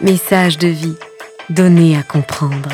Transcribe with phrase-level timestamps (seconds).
[0.00, 0.96] Message de vie,
[1.50, 2.68] donné à comprendre.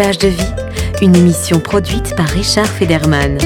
[0.00, 0.42] De vie,
[1.02, 3.36] une émission produite par Richard Federman.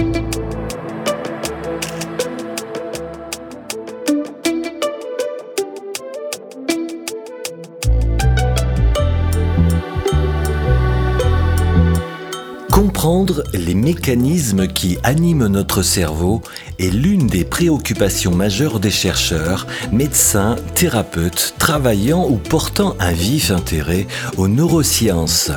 [12.70, 16.40] Comprendre les mécanismes qui animent notre cerveau
[16.78, 24.06] est l'une des préoccupations majeures des chercheurs, médecins, thérapeutes, travaillant ou portant un vif intérêt
[24.36, 25.50] aux neurosciences.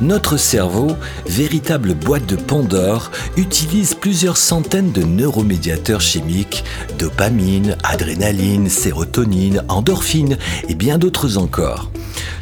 [0.00, 6.64] Notre cerveau, véritable boîte de Pandore, utilise plusieurs centaines de neuromédiateurs chimiques,
[6.98, 10.38] dopamine, adrénaline, sérotonine, endorphine
[10.68, 11.90] et bien d'autres encore.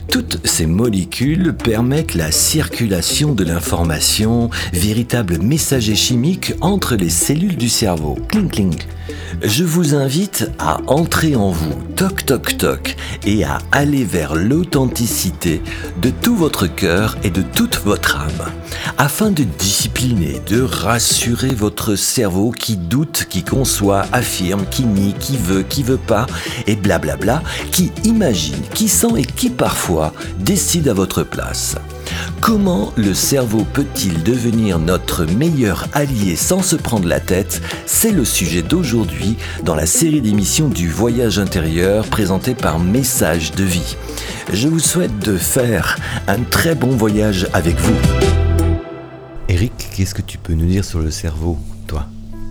[0.09, 7.69] Toutes ces molécules permettent la circulation de l'information, véritable messager chimique entre les cellules du
[7.69, 8.17] cerveau.
[9.43, 15.63] Je vous invite à entrer en vous, toc toc toc, et à aller vers l'authenticité
[16.01, 18.53] de tout votre cœur et de toute votre âme,
[18.99, 25.37] afin de discipliner, de rassurer votre cerveau qui doute, qui conçoit, affirme, qui nie, qui
[25.37, 26.27] veut, qui veut pas,
[26.67, 31.77] et blablabla, qui imagine, qui sent et qui parfois décide à votre place.
[32.41, 37.61] Comment le cerveau peut-il devenir notre meilleur allié sans se prendre la tête?
[37.87, 43.65] C'est le sujet d'aujourd'hui dans la série d'émissions du voyage intérieur présentée par Message de
[43.65, 43.97] vie.
[44.53, 47.97] Je vous souhaite de faire un très bon voyage avec vous.
[49.49, 51.59] Eric, qu'est-ce que tu peux nous dire sur le cerveau,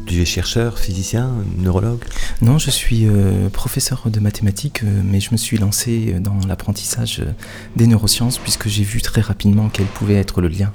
[0.06, 2.04] tu es chercheur, physicien, neurologue
[2.42, 7.22] Non, je suis euh, professeur de mathématiques, euh, mais je me suis lancé dans l'apprentissage
[7.22, 7.32] euh,
[7.76, 10.72] des neurosciences puisque j'ai vu très rapidement quel pouvait être le lien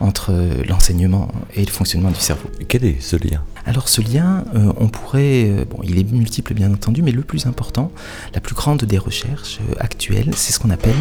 [0.00, 0.32] entre
[0.68, 2.50] l'enseignement et le fonctionnement du cerveau.
[2.68, 3.42] Quel est ce lien?
[3.66, 4.44] Alors ce lien,
[4.76, 7.90] on pourrait, bon, il est multiple bien entendu, mais le plus important,
[8.34, 10.96] la plus grande des recherches actuelles, c'est ce qu'on appelle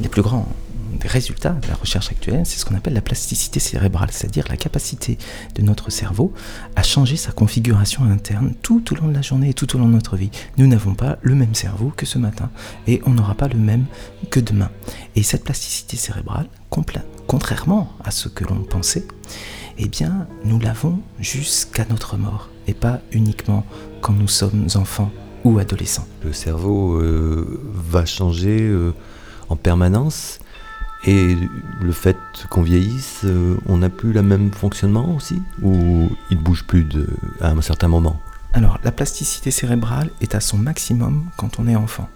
[0.00, 0.48] les plus grands
[0.98, 4.56] des résultats de la recherche actuelle, c'est ce qu'on appelle la plasticité cérébrale, c'est-à-dire la
[4.56, 5.18] capacité
[5.54, 6.32] de notre cerveau
[6.76, 9.88] à changer sa configuration interne tout au long de la journée et tout au long
[9.88, 10.30] de notre vie.
[10.58, 12.50] Nous n'avons pas le même cerveau que ce matin
[12.86, 13.86] et on n'aura pas le même
[14.30, 14.70] que demain.
[15.16, 16.46] Et cette plasticité cérébrale,
[17.26, 19.06] contrairement à ce que l'on pensait,
[19.78, 23.64] eh bien, nous l'avons jusqu'à notre mort et pas uniquement
[24.00, 25.10] quand nous sommes enfants
[25.44, 26.06] ou adolescents.
[26.24, 28.94] Le cerveau euh, va changer euh,
[29.48, 30.38] en permanence
[31.04, 31.36] et
[31.80, 32.16] le fait
[32.48, 36.86] qu'on vieillisse, euh, on n'a plus le même fonctionnement aussi Ou il ne bouge plus
[37.40, 38.20] à un certain moment?
[38.52, 42.08] Alors, la plasticité cérébrale est à son maximum quand on est enfant.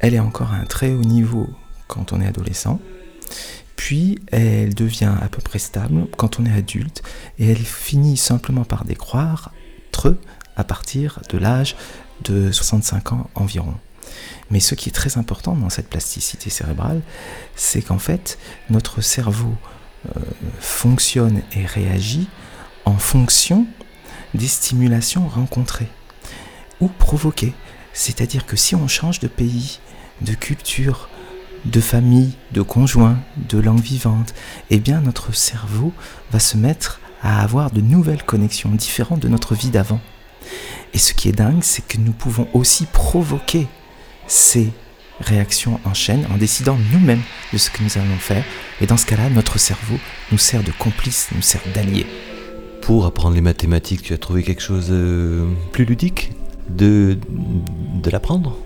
[0.00, 1.48] Elle est encore à un très haut niveau
[1.86, 2.80] quand on est adolescent.
[3.76, 7.02] Puis elle devient à peu près stable quand on est adulte
[7.38, 9.50] et elle finit simplement par décroître
[10.56, 11.76] à partir de l'âge
[12.24, 13.74] de 65 ans environ.
[14.50, 17.00] Mais ce qui est très important dans cette plasticité cérébrale,
[17.56, 18.38] c'est qu'en fait,
[18.70, 19.54] notre cerveau
[20.16, 20.20] euh,
[20.60, 22.28] fonctionne et réagit
[22.84, 23.66] en fonction
[24.34, 25.88] des stimulations rencontrées
[26.80, 27.54] ou provoquées.
[27.92, 29.78] C'est-à-dire que si on change de pays,
[30.20, 31.08] de culture,
[31.64, 34.34] de famille, de conjoint, de langue vivante,
[34.70, 35.92] eh bien notre cerveau
[36.30, 40.00] va se mettre à avoir de nouvelles connexions différentes de notre vie d'avant.
[40.92, 43.66] Et ce qui est dingue, c'est que nous pouvons aussi provoquer
[44.26, 44.70] ces
[45.20, 47.22] réactions en chaîne en décidant nous-mêmes
[47.52, 48.44] de ce que nous allons faire.
[48.80, 49.96] Et dans ce cas-là, notre cerveau
[50.32, 52.06] nous sert de complice, nous sert d'allié.
[52.82, 56.32] Pour apprendre les mathématiques, tu as trouvé quelque chose de euh, plus ludique
[56.68, 57.18] de,
[58.02, 58.56] de l'apprendre?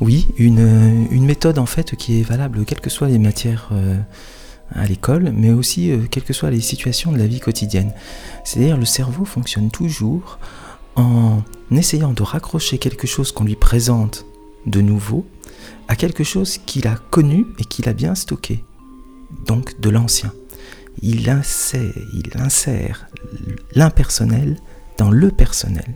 [0.00, 3.96] Oui, une, une, méthode en fait qui est valable quelles que soient les matières euh,
[4.74, 7.92] à l'école, mais aussi euh, quelles que soient les situations de la vie quotidienne.
[8.44, 10.38] C'est-à-dire le cerveau fonctionne toujours
[10.96, 14.26] en essayant de raccrocher quelque chose qu'on lui présente
[14.66, 15.26] de nouveau
[15.88, 18.64] à quelque chose qu'il a connu et qu'il a bien stocké,
[19.46, 20.32] donc de l'ancien.
[21.00, 23.06] Il insère,
[23.74, 24.56] l'impersonnel
[24.98, 25.94] dans le personnel.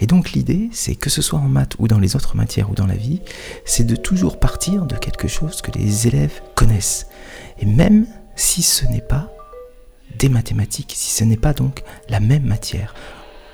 [0.00, 2.74] Et donc l'idée, c'est que ce soit en maths ou dans les autres matières ou
[2.74, 3.20] dans la vie,
[3.64, 7.06] c'est de toujours partir de quelque chose que les élèves connaissent.
[7.58, 8.06] Et même
[8.36, 9.32] si ce n'est pas
[10.18, 12.94] des mathématiques, si ce n'est pas donc la même matière.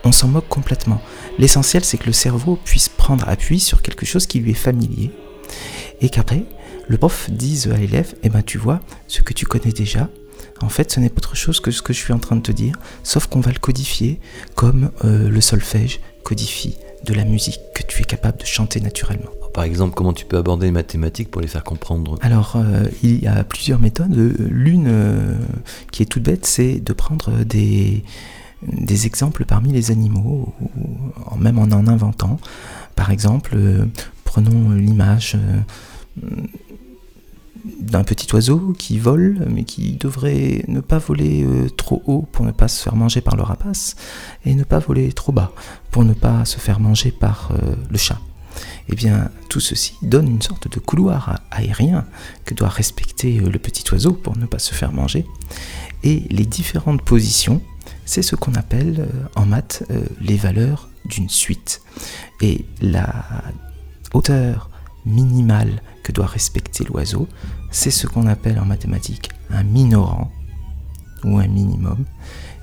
[0.04, 1.00] On s'en moque complètement.
[1.38, 5.10] L'essentiel, c'est que le cerveau puisse prendre appui sur quelque chose qui lui est familier
[6.00, 6.44] et qu'après,
[6.88, 10.08] le prof dise à l'élève, eh ben tu vois, ce que tu connais déjà,
[10.60, 12.42] en fait, ce n'est pas autre chose que ce que je suis en train de
[12.42, 14.20] te dire, sauf qu'on va le codifier
[14.54, 19.30] comme euh, le solfège codifie de la musique que tu es capable de chanter naturellement.
[19.54, 22.16] Par exemple, comment tu peux aborder les mathématiques pour les faire comprendre?
[22.22, 24.14] Alors, euh, il y a plusieurs méthodes.
[24.38, 25.34] L'une euh,
[25.90, 28.02] qui est toute bête, c'est de prendre des,
[28.66, 30.54] des exemples parmi les animaux,
[31.38, 32.38] même en en inventant.
[32.94, 33.56] Par exemple,
[34.24, 35.36] prenons l'image
[37.64, 42.44] d'un petit oiseau qui vole, mais qui devrait ne pas voler euh, trop haut pour
[42.44, 43.96] ne pas se faire manger par le rapace,
[44.44, 45.52] et ne pas voler trop bas
[45.90, 48.18] pour ne pas se faire manger par euh, le chat.
[48.88, 52.04] Eh bien, tout ceci donne une sorte de couloir aérien
[52.44, 55.24] que doit respecter euh, le petit oiseau pour ne pas se faire manger.
[56.02, 57.62] Et les différentes positions,
[58.04, 59.84] c'est ce qu'on appelle en maths
[60.20, 61.82] les valeurs d'une suite.
[62.40, 63.24] Et la
[64.12, 64.70] hauteur
[65.04, 67.28] minimale que doit respecter l'oiseau,
[67.70, 70.30] c'est ce qu'on appelle en mathématiques un minorant
[71.24, 72.04] ou un minimum,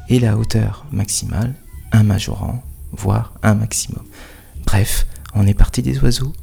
[0.10, 1.54] et la hauteur maximale,
[1.92, 4.04] un majorant, voire un maximum.
[4.66, 6.34] Bref, on est parti des oiseaux,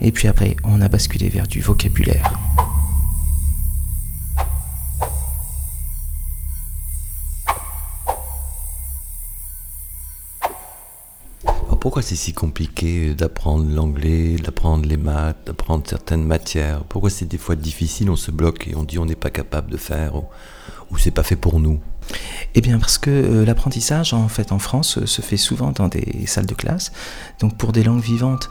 [0.00, 2.38] et puis après on a basculé vers du vocabulaire.
[11.84, 16.82] Pourquoi c'est si compliqué d'apprendre l'anglais, d'apprendre les maths, d'apprendre certaines matières?
[16.84, 19.70] Pourquoi c'est des fois difficile, on se bloque et on dit on n'est pas capable
[19.70, 20.24] de faire ou,
[20.90, 21.78] ou c'est pas fait pour nous?
[22.54, 25.88] Eh bien parce que euh, l'apprentissage en fait en France euh, se fait souvent dans
[25.88, 26.90] des salles de classe.
[27.40, 28.48] Donc pour des langues vivantes,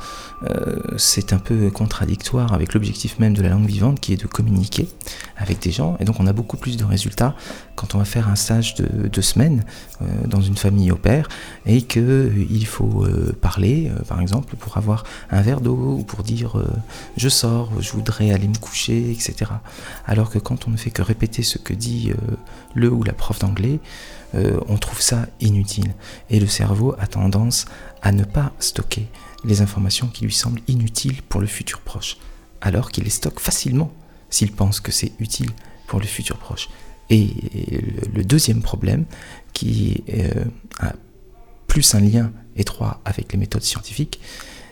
[0.97, 4.89] c'est un peu contradictoire avec l'objectif même de la langue vivante qui est de communiquer
[5.37, 5.97] avec des gens.
[5.99, 7.35] Et donc on a beaucoup plus de résultats
[7.75, 9.63] quand on va faire un stage de deux semaines
[10.25, 11.29] dans une famille au père
[11.65, 13.05] et qu'il faut
[13.41, 16.61] parler, par exemple, pour avoir un verre d'eau ou pour dire
[17.17, 19.51] je sors, je voudrais aller me coucher, etc.
[20.05, 22.11] Alors que quand on ne fait que répéter ce que dit
[22.73, 23.79] le ou la prof d'anglais,
[24.35, 25.93] euh, on trouve ça inutile.
[26.29, 27.65] Et le cerveau a tendance
[28.01, 29.07] à ne pas stocker
[29.43, 32.17] les informations qui lui semblent inutiles pour le futur proche,
[32.61, 33.91] alors qu'il les stocke facilement
[34.29, 35.51] s'il pense que c'est utile
[35.87, 36.69] pour le futur proche.
[37.09, 37.29] Et
[38.13, 39.05] le deuxième problème,
[39.51, 40.45] qui euh,
[40.79, 40.93] a
[41.67, 44.19] plus un lien étroit avec les méthodes scientifiques,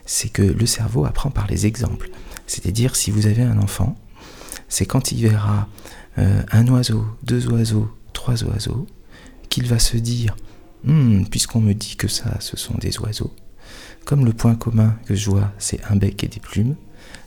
[0.05, 2.09] c'est que le cerveau apprend par les exemples.
[2.47, 3.95] C'est-à-dire, si vous avez un enfant,
[4.67, 5.67] c'est quand il verra
[6.17, 8.87] euh, un oiseau, deux oiseaux, trois oiseaux,
[9.51, 10.35] qu'il va se dire
[10.85, 13.35] hmm, puisqu'on me dit que ça, ce sont des oiseaux,
[14.05, 16.75] comme le point commun que je vois, c'est un bec et des plumes,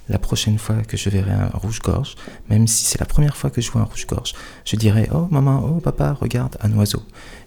[0.08, 2.16] la prochaine fois que je verrai un rouge-gorge,
[2.48, 4.34] même si c'est la première fois que je vois un rouge-gorge,
[4.64, 7.02] je dirai Oh maman, oh papa, regarde un oiseau.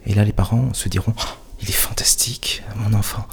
[0.06, 3.28] Et là, les parents se diront oh, Il est fantastique, mon enfant.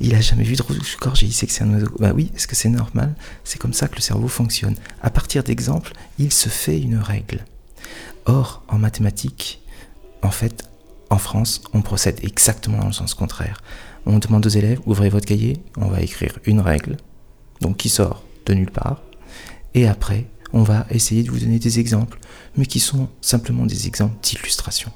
[0.00, 1.90] Il a jamais vu de rouge-gorge et il sait que c'est un oiseau.
[1.98, 3.14] Bah oui, est-ce que c'est normal?
[3.42, 4.76] C'est comme ça que le cerveau fonctionne.
[5.02, 7.44] À partir d'exemples, il se fait une règle.
[8.26, 9.60] Or, en mathématiques,
[10.22, 10.68] en fait,
[11.10, 13.62] en France, on procède exactement dans le sens contraire.
[14.06, 16.96] On demande aux élèves, ouvrez votre cahier, on va écrire une règle,
[17.60, 19.02] donc qui sort de nulle part,
[19.74, 22.18] et après, on va essayer de vous donner des exemples,
[22.56, 24.90] mais qui sont simplement des exemples d'illustration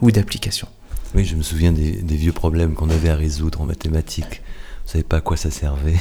[0.00, 0.68] ou d'application.
[1.14, 4.42] Oui, je me souviens des, vieux problèmes qu'on avait à résoudre en mathématiques.
[4.84, 5.96] Vous savez pas à quoi ça servait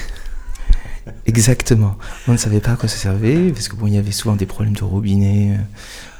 [1.26, 1.98] Exactement.
[2.28, 4.36] On ne savait pas à quoi ça servait, parce que bon, il y avait souvent
[4.36, 5.62] des problèmes de robinet euh,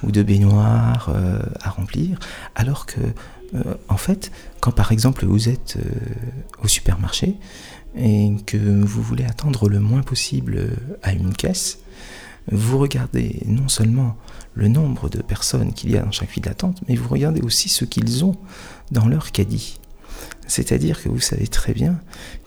[0.04, 2.20] ou de baignoire euh, à remplir,
[2.56, 3.00] alors que,
[3.56, 5.78] euh, en fait, quand par exemple vous êtes
[6.64, 7.36] au supermarché
[7.96, 10.70] et que vous voulez attendre le moins possible
[11.04, 11.80] à une caisse,
[12.52, 14.16] vous regardez non seulement
[14.54, 17.70] le nombre de personnes qu'il y a dans chaque file d'attente, mais vous regardez aussi
[17.70, 18.36] ce qu'ils ont
[18.92, 19.80] dans leur caddie.
[20.48, 22.00] C'est-à-dire que vous savez très bien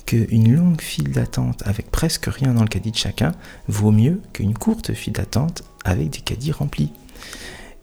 [0.07, 3.33] qu'une longue file d'attente avec presque rien dans le caddie de chacun
[3.69, 6.92] vaut mieux qu'une courte file d'attente avec des caddies remplis.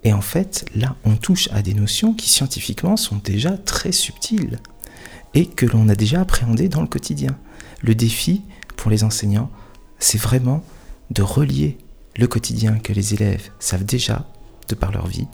[0.03, 4.60] Et en fait, là, on touche à des notions qui scientifiquement sont déjà très subtiles
[5.34, 7.38] et que l'on a déjà appréhendées dans le quotidien.
[7.82, 8.44] Le défi
[8.75, 9.51] pour les enseignants,
[10.00, 10.63] c'est vraiment
[11.10, 11.77] de relier
[12.15, 14.25] le quotidien que les élèves savent déjà
[14.70, 15.27] de par leur vie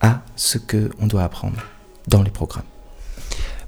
[0.00, 1.62] à ce qu'on doit apprendre
[2.08, 2.64] dans les programmes.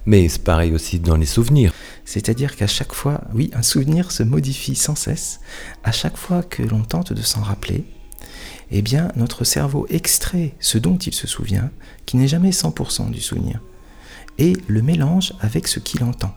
[0.05, 1.73] Mais c'est pareil aussi dans les souvenirs.
[2.05, 5.41] C'est-à-dire qu'à chaque fois, oui, un souvenir se modifie sans cesse.
[5.85, 7.85] À chaque fois que l'on tente de s'en rappeler,
[8.73, 11.71] eh bien, notre cerveau extrait ce dont il se souvient,
[12.07, 13.61] qui n'est jamais 100% du souvenir,
[14.39, 16.35] et le mélange avec ce qu'il entend.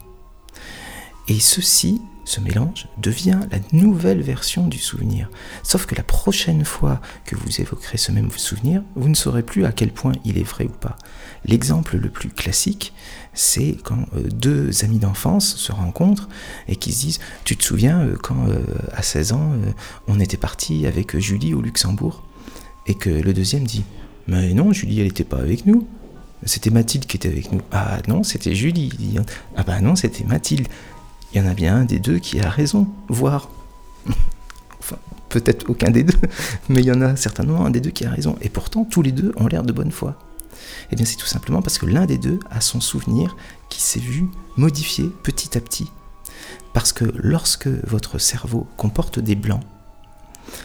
[1.28, 5.30] Et ceci ce mélange, devient la nouvelle version du souvenir.
[5.64, 9.66] Sauf que la prochaine fois que vous évoquerez ce même souvenir, vous ne saurez plus
[9.66, 10.98] à quel point il est vrai ou pas.
[11.46, 12.94] L'exemple le plus classique,
[13.34, 16.28] c'est quand euh, deux amis d'enfance se rencontrent
[16.68, 18.60] et qui se disent Tu te souviens euh, quand euh,
[18.92, 19.52] à 16 ans
[20.08, 22.24] on était parti avec Julie au Luxembourg?
[22.88, 23.84] Et que le deuxième dit
[24.28, 25.88] Mais non, Julie elle n'était pas avec nous.
[26.44, 27.62] C'était Mathilde qui était avec nous.
[27.72, 28.92] Ah non, c'était Julie.
[29.56, 30.68] Ah bah non, c'était Mathilde.
[31.36, 33.50] Il y en a bien un des deux qui a raison, voire.
[34.80, 34.96] enfin,
[35.28, 36.18] peut-être aucun des deux,
[36.70, 38.38] mais il y en a certainement un des deux qui a raison.
[38.42, 40.18] Et pourtant, tous les deux ont l'air de bonne foi.
[40.92, 43.36] Eh bien, c'est tout simplement parce que l'un des deux a son souvenir
[43.68, 45.92] qui s'est vu modifié petit à petit.
[46.72, 49.64] Parce que lorsque votre cerveau comporte des blancs,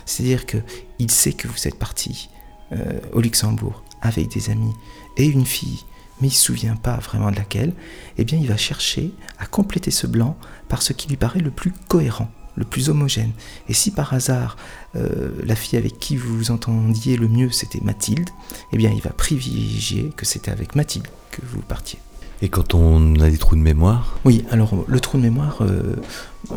[0.06, 2.30] c'est-à-dire qu'il sait que vous êtes parti
[2.70, 4.74] euh, au Luxembourg avec des amis
[5.16, 5.80] et une fille,
[6.20, 7.72] mais il ne se souvient pas vraiment de laquelle,
[8.18, 10.36] eh bien il va chercher à compléter ce blanc
[10.68, 13.32] par ce qui lui paraît le plus cohérent, le plus homogène.
[13.68, 14.56] Et si par hasard
[14.96, 18.30] euh, la fille avec qui vous vous entendiez le mieux c'était Mathilde,
[18.72, 21.98] eh bien il va privilégier que c'était avec Mathilde que vous partiez.
[22.42, 24.18] Et quand on a des trous de mémoire?
[24.24, 25.96] Oui, alors le trou de mémoire, euh,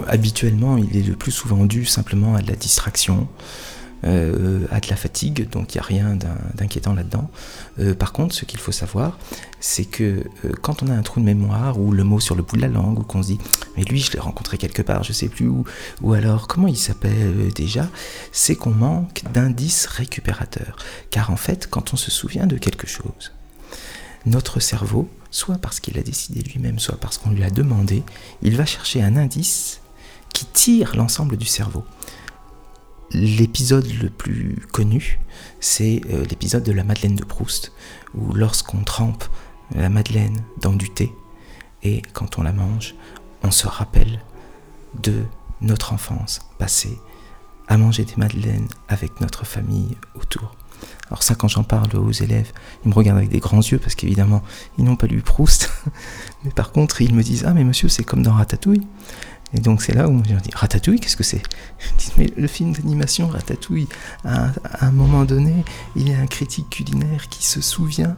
[0.07, 3.27] habituellement, il est le plus souvent dû simplement à de la distraction,
[4.03, 6.17] à de la fatigue, donc il n'y a rien
[6.55, 7.29] d'inquiétant là-dedans.
[7.79, 9.17] Euh, par contre, ce qu'il faut savoir,
[9.59, 12.43] c'est que euh, quand on a un trou de mémoire ou le mot sur le
[12.43, 13.39] bout de la langue ou qu'on se dit
[13.77, 15.63] mais lui je l'ai rencontré quelque part, je sais plus où,
[16.01, 17.89] ou alors comment il s'appelle déjà,
[18.31, 20.75] c'est qu'on manque d'indices récupérateurs.
[21.09, 23.31] Car en fait, quand on se souvient de quelque chose,
[24.25, 28.03] notre cerveau, soit parce qu'il a décidé lui-même, soit parce qu'on lui a demandé,
[28.41, 29.81] il va chercher un indice
[30.33, 31.83] qui tire l'ensemble du cerveau.
[33.13, 35.19] L'épisode le plus connu,
[35.59, 37.71] c'est euh, l'épisode de la Madeleine de Proust,
[38.15, 39.23] où lorsqu'on trempe
[39.75, 41.11] la Madeleine dans du thé,
[41.83, 42.95] et quand on la mange,
[43.43, 44.19] on se rappelle
[44.99, 45.23] de
[45.61, 46.97] notre enfance passée,
[47.67, 50.55] à manger des madeleines avec notre famille autour.
[51.07, 52.51] Alors ça, quand j'en parle aux élèves,
[52.83, 54.43] ils me regardent avec des grands yeux parce qu'évidemment,
[54.77, 55.71] ils n'ont pas lu Proust.
[56.43, 58.85] mais par contre, ils me disent Ah, mais monsieur, c'est comme dans Ratatouille.
[59.53, 61.43] Et donc c'est là où on dit Ratatouille, qu'est-ce que c'est?
[62.17, 63.87] Mais le film d'animation Ratatouille,
[64.25, 65.63] à, un moment donné,
[65.95, 68.15] il y a un critique culinaire qui se souvient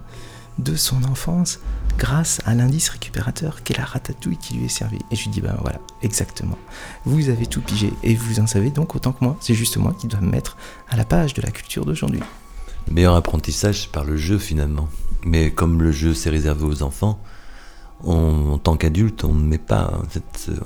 [0.58, 1.60] de son enfance
[1.98, 5.00] grâce à l'indice récupérateur qu'est la ratatouille qui lui est servie.
[5.12, 6.58] Et je lui dis, ben voilà, exactement.
[7.04, 9.38] Vous avez tout pigé et vous en savez donc autant que moi.
[9.42, 10.56] C'est juste moi qui dois me mettre
[10.90, 12.22] à la page de la culture d'aujourd'hui.
[12.88, 14.88] Le meilleur apprentissage, c'est par le jeu finalement.
[15.26, 17.20] Mais comme le jeu s'est réservé aux enfants,
[18.06, 20.02] en tant qu'adulte, on ne met pas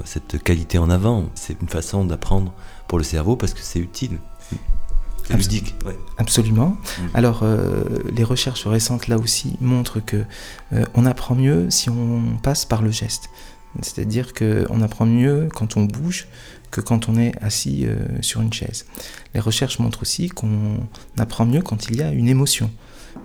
[0.06, 1.30] cette, qualité en avant.
[1.36, 2.54] C'est une façon d'apprendre
[2.88, 4.20] pour le cerveau parce que c'est utile.
[5.26, 5.76] C'est ludique.
[6.18, 6.70] Absolument.
[6.70, 7.04] Mm.
[7.14, 10.24] Alors, euh, les recherches récentes là aussi montrent que
[10.74, 13.30] euh, on apprend mieux si on passe par le geste.
[13.82, 16.28] C'est-à-dire qu'on apprend mieux quand on bouge
[16.72, 18.86] que quand on est assis euh, sur une chaise.
[19.34, 22.72] Les recherches montrent aussi qu'on apprend mieux quand il y a une émotion,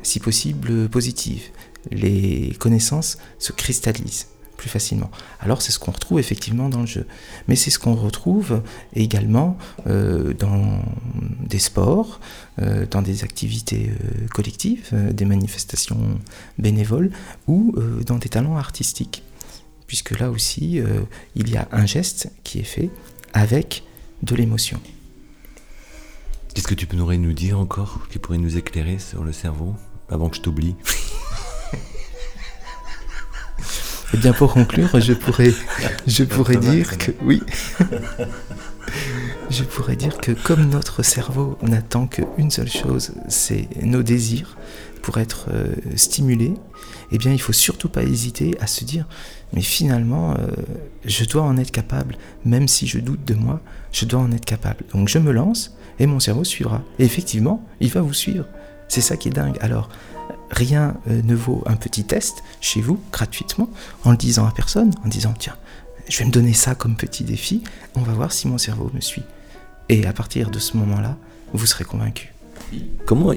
[0.03, 1.43] si possible positive
[1.91, 4.27] les connaissances se cristallisent
[4.57, 5.11] plus facilement.
[5.41, 7.07] Alors c'est ce qu'on retrouve effectivement dans le jeu.
[7.49, 8.63] Mais c'est ce qu'on retrouve
[8.95, 10.81] également euh, dans
[11.41, 12.21] des sports,
[12.61, 16.19] euh, dans des activités euh, collectives, des manifestations
[16.59, 17.11] bénévoles
[17.47, 17.75] ou
[18.07, 19.23] dans des talents artistiques.
[19.87, 20.81] Puisque là aussi,
[21.37, 22.91] il y a un geste qui est fait
[23.33, 23.85] avec
[24.23, 24.81] de l'émotion.
[26.55, 29.75] Qu'est-ce que tu pourrais nous dire encore, qui pourrait nous éclairer sur le cerveau,
[30.09, 30.75] avant que je t'oublie?
[34.15, 35.53] Eh bien, pour conclure, je pourrais,
[36.07, 37.43] je pourrais dire que oui.
[39.51, 44.57] je pourrais dire que comme notre cerveau n'attend qu'une seule chose, c'est nos désirs
[45.03, 46.55] pour être euh, stimulés,
[47.11, 49.05] eh bien, il faut surtout pas hésiter à se dire,
[49.53, 50.47] mais finalement, euh,
[51.05, 54.45] je dois en être capable, même si je doute de moi, je dois en être
[54.45, 54.85] capable.
[54.95, 56.83] Donc, je me lance et mon cerveau suivra.
[57.01, 58.45] Et effectivement, il va vous suivre.
[58.87, 59.57] C'est ça qui est dingue.
[59.61, 59.89] Alors,
[60.55, 63.69] rien euh, ne vaut un petit test chez vous, gratuitement,
[64.05, 65.57] en le disant à personne, en disant tiens,
[66.09, 67.63] je vais me donner ça comme petit défi,
[67.95, 69.25] on va voir si mon cerveau me suit.
[69.89, 71.17] Et à partir de ce moment-là,
[71.53, 72.33] vous serez convaincu.
[73.05, 73.33] Comment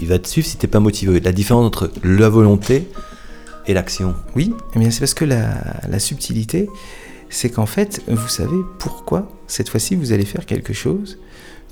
[0.00, 1.20] il va te suivre si tu n'es pas motivé?
[1.20, 2.88] La différence entre la volonté
[3.66, 4.14] et l'action?
[4.34, 6.68] Oui, eh bien c'est parce que la, la subtilité,
[7.28, 11.18] c'est qu'en fait, vous savez pourquoi cette fois-ci vous allez faire quelque chose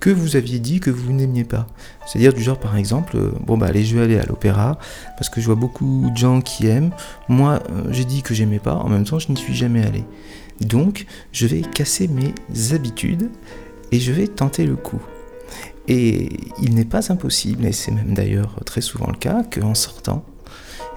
[0.01, 1.67] que vous aviez dit que vous n'aimiez pas.
[2.07, 4.79] C'est-à-dire du genre par exemple, euh, bon bah allez je vais aller à l'opéra
[5.17, 6.91] parce que je vois beaucoup de gens qui aiment.
[7.29, 10.05] Moi euh, j'ai dit que j'aimais pas, en même temps je n'y suis jamais allé.
[10.61, 12.35] Donc je vais casser mes
[12.73, 13.31] habitudes
[13.93, 15.01] et je vais tenter le coup.
[15.87, 16.29] Et
[16.63, 20.23] il n'est pas impossible, et c'est même d'ailleurs très souvent le cas, qu'en sortant,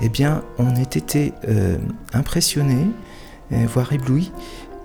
[0.01, 1.77] eh bien on ait été euh,
[2.11, 2.87] impressionné,
[3.51, 4.31] voire ébloui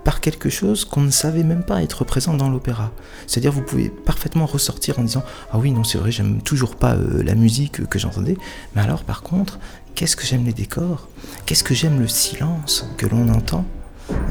[0.07, 2.93] par quelque chose qu'on ne savait même pas être présent dans l'opéra.
[3.27, 5.21] C'est-à-dire vous pouvez parfaitement ressortir en disant
[5.51, 8.37] ah oui non c'est vrai j'aime toujours pas euh, la musique que j'entendais,
[8.73, 9.59] mais alors par contre
[9.95, 11.09] qu'est-ce que j'aime les décors,
[11.45, 13.65] qu'est-ce que j'aime le silence que l'on entend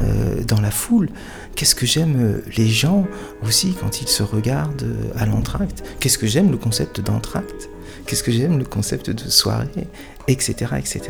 [0.01, 1.09] euh, dans la foule?
[1.55, 3.05] Qu'est-ce que j'aime euh, les gens
[3.45, 5.83] aussi quand ils se regardent à l'entracte?
[5.99, 7.69] Qu'est-ce que j'aime le concept d'entracte?
[8.07, 9.87] Qu'est-ce que j'aime le concept de soirée,
[10.27, 11.01] etc., etc.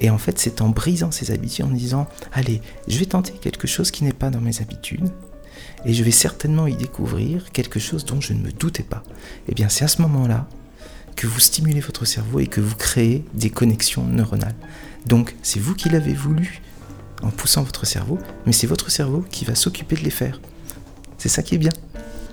[0.00, 3.66] Et en fait, c'est en brisant ces habitudes, en disant, allez, je vais tenter quelque
[3.66, 5.10] chose qui n'est pas dans mes habitudes,
[5.84, 9.02] et je vais certainement y découvrir quelque chose dont je ne me doutais pas.
[9.46, 10.48] Et eh bien, c'est à ce moment-là
[11.14, 14.54] que vous stimulez votre cerveau et que vous créez des connexions neuronales.
[15.06, 16.60] Donc, c'est vous qui l'avez voulu,
[17.22, 20.40] en poussant votre cerveau, mais c'est votre cerveau qui va s'occuper de les faire.
[21.18, 21.72] C'est ça qui est bien.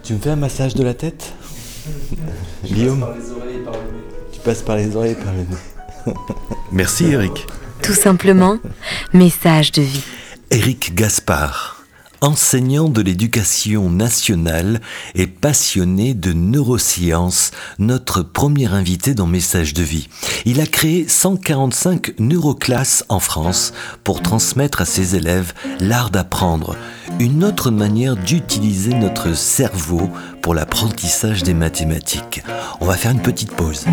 [0.03, 1.34] Tu me fais un massage de la tête?
[2.65, 3.05] Guillaume
[4.32, 5.73] Tu passes par les oreilles et par les nez.
[6.72, 7.48] Merci Eric.
[7.81, 8.60] Tout simplement,
[9.13, 10.03] message de vie.
[10.51, 11.83] Eric Gaspard
[12.24, 14.79] enseignant de l'éducation nationale
[15.13, 20.07] et passionné de neurosciences, notre premier invité dans Message de vie.
[20.45, 23.74] Il a créé 145 neuroclasses en France
[24.05, 26.77] pour transmettre à ses élèves l'art d'apprendre,
[27.19, 30.10] une autre manière d'utiliser notre cerveau
[30.41, 32.41] pour l'apprentissage des mathématiques.
[32.79, 33.86] On va faire une petite pause.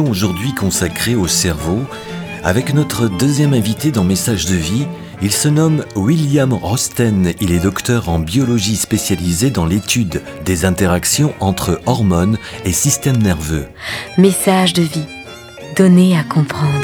[0.00, 1.82] Aujourd'hui consacrée au cerveau,
[2.44, 4.86] avec notre deuxième invité dans Message de vie,
[5.20, 11.32] il se nomme William Rosten, il est docteur en biologie spécialisé dans l'étude des interactions
[11.40, 13.66] entre hormones et systèmes nerveux.
[14.18, 15.06] Message de vie,
[15.76, 16.80] donné à comprendre.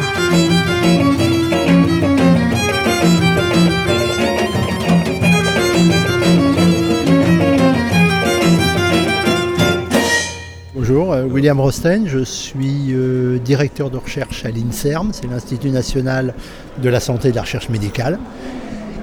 [11.31, 16.35] William Rosten, je suis euh, directeur de recherche à l'INSERM, c'est l'Institut national
[16.83, 18.19] de la santé et de la recherche médicale.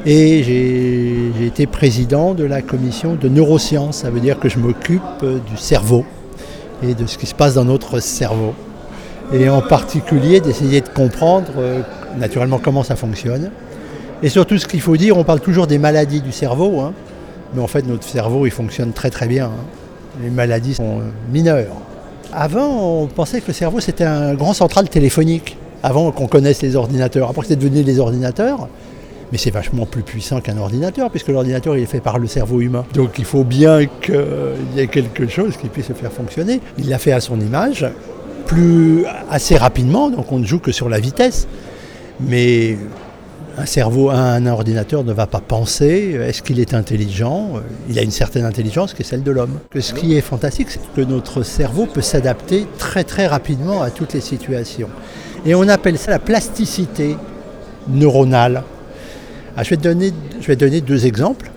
[0.06, 5.02] Et j'ai été président de la commission de neurosciences, ça veut dire que je m'occupe
[5.24, 6.06] euh, du cerveau
[6.84, 8.54] et de ce qui se passe dans notre cerveau.
[9.34, 11.52] Et en particulier d'essayer de comprendre
[12.20, 13.50] naturellement comment ça fonctionne.
[14.22, 16.94] Et surtout ce qu'il faut dire, on parle toujours des maladies du cerveau, hein,
[17.56, 19.46] mais en fait notre cerveau il fonctionne très très bien.
[19.46, 19.66] Hein
[20.22, 21.76] les maladies sont mineures.
[22.34, 26.76] Avant, on pensait que le cerveau c'était un grand central téléphonique, avant qu'on connaisse les
[26.76, 27.30] ordinateurs.
[27.30, 28.68] Après, c'est devenu les ordinateurs.
[29.32, 32.62] Mais c'est vachement plus puissant qu'un ordinateur, puisque l'ordinateur il est fait par le cerveau
[32.62, 32.86] humain.
[32.94, 34.16] Donc il faut bien qu'il
[34.76, 36.62] y ait quelque chose qui puisse le faire fonctionner.
[36.78, 37.88] Il l'a fait à son image,
[38.46, 41.48] plus assez rapidement, donc on ne joue que sur la vitesse.
[42.20, 42.78] Mais
[43.58, 46.18] un cerveau, un ordinateur ne va pas penser.
[46.22, 47.54] Est-ce qu'il est intelligent?
[47.90, 49.60] Il a une certaine intelligence qui est celle de l'homme.
[49.80, 54.14] Ce qui est fantastique, c'est que notre cerveau peut s'adapter très très rapidement à toutes
[54.14, 54.90] les situations.
[55.46, 57.16] Et on appelle ça la plasticité
[57.88, 58.64] neuronale.
[59.56, 61.50] Ah, je, vais donner, je vais donner deux exemples.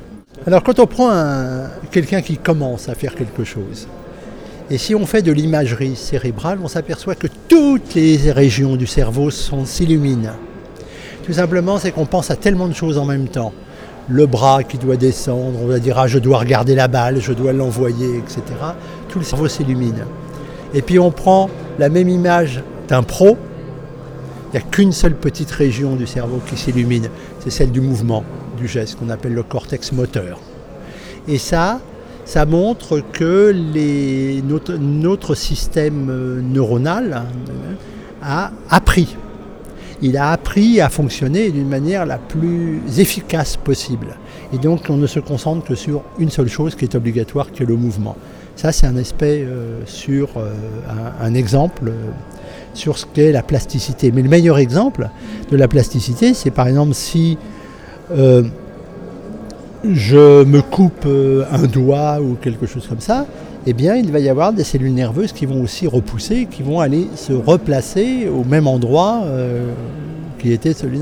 [0.46, 1.10] Alors quand on prend
[1.90, 3.88] quelqu'un qui commence à faire quelque chose,
[4.70, 9.30] et si on fait de l'imagerie cérébrale, on s'aperçoit que toutes les régions du cerveau
[9.30, 10.34] s'illuminent.
[11.28, 13.52] Tout simplement, c'est qu'on pense à tellement de choses en même temps.
[14.08, 17.34] Le bras qui doit descendre, on va dire ah, je dois regarder la balle, je
[17.34, 18.40] dois l'envoyer, etc.
[19.10, 20.06] Tout le cerveau s'illumine.
[20.72, 23.36] Et puis on prend la même image d'un pro,
[24.46, 27.10] il n'y a qu'une seule petite région du cerveau qui s'illumine,
[27.40, 28.24] c'est celle du mouvement,
[28.56, 30.40] du geste, qu'on appelle le cortex moteur.
[31.28, 31.80] Et ça,
[32.24, 33.52] ça montre que
[34.80, 37.26] notre, système euh, neuronal hein,
[38.22, 39.14] a appris.
[40.02, 44.16] Il a appris à fonctionner d'une manière la plus efficace possible.
[44.52, 47.62] Et donc on ne se concentre que sur une seule chose qui est obligatoire, qui
[47.62, 48.16] est le mouvement.
[48.56, 50.52] Ça, c'est un aspect euh, sur euh,
[51.20, 51.92] un, exemple
[52.74, 54.10] sur ce qu'est la plasticité.
[54.12, 55.08] Mais le meilleur exemple
[55.50, 57.38] de la plasticité, c'est par exemple si
[59.84, 63.26] je me coupe euh, un doigt ou quelque chose comme ça,
[63.70, 66.80] eh bien, il va y avoir des cellules nerveuses qui vont aussi repousser, qui vont
[66.80, 69.72] aller se replacer au même endroit euh,
[70.38, 71.00] qui était celui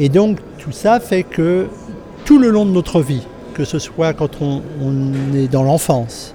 [0.00, 1.66] Et donc, tout ça fait que
[2.24, 3.22] tout le long de notre vie,
[3.54, 4.62] que ce soit quand on,
[5.36, 6.34] est dans l'enfance,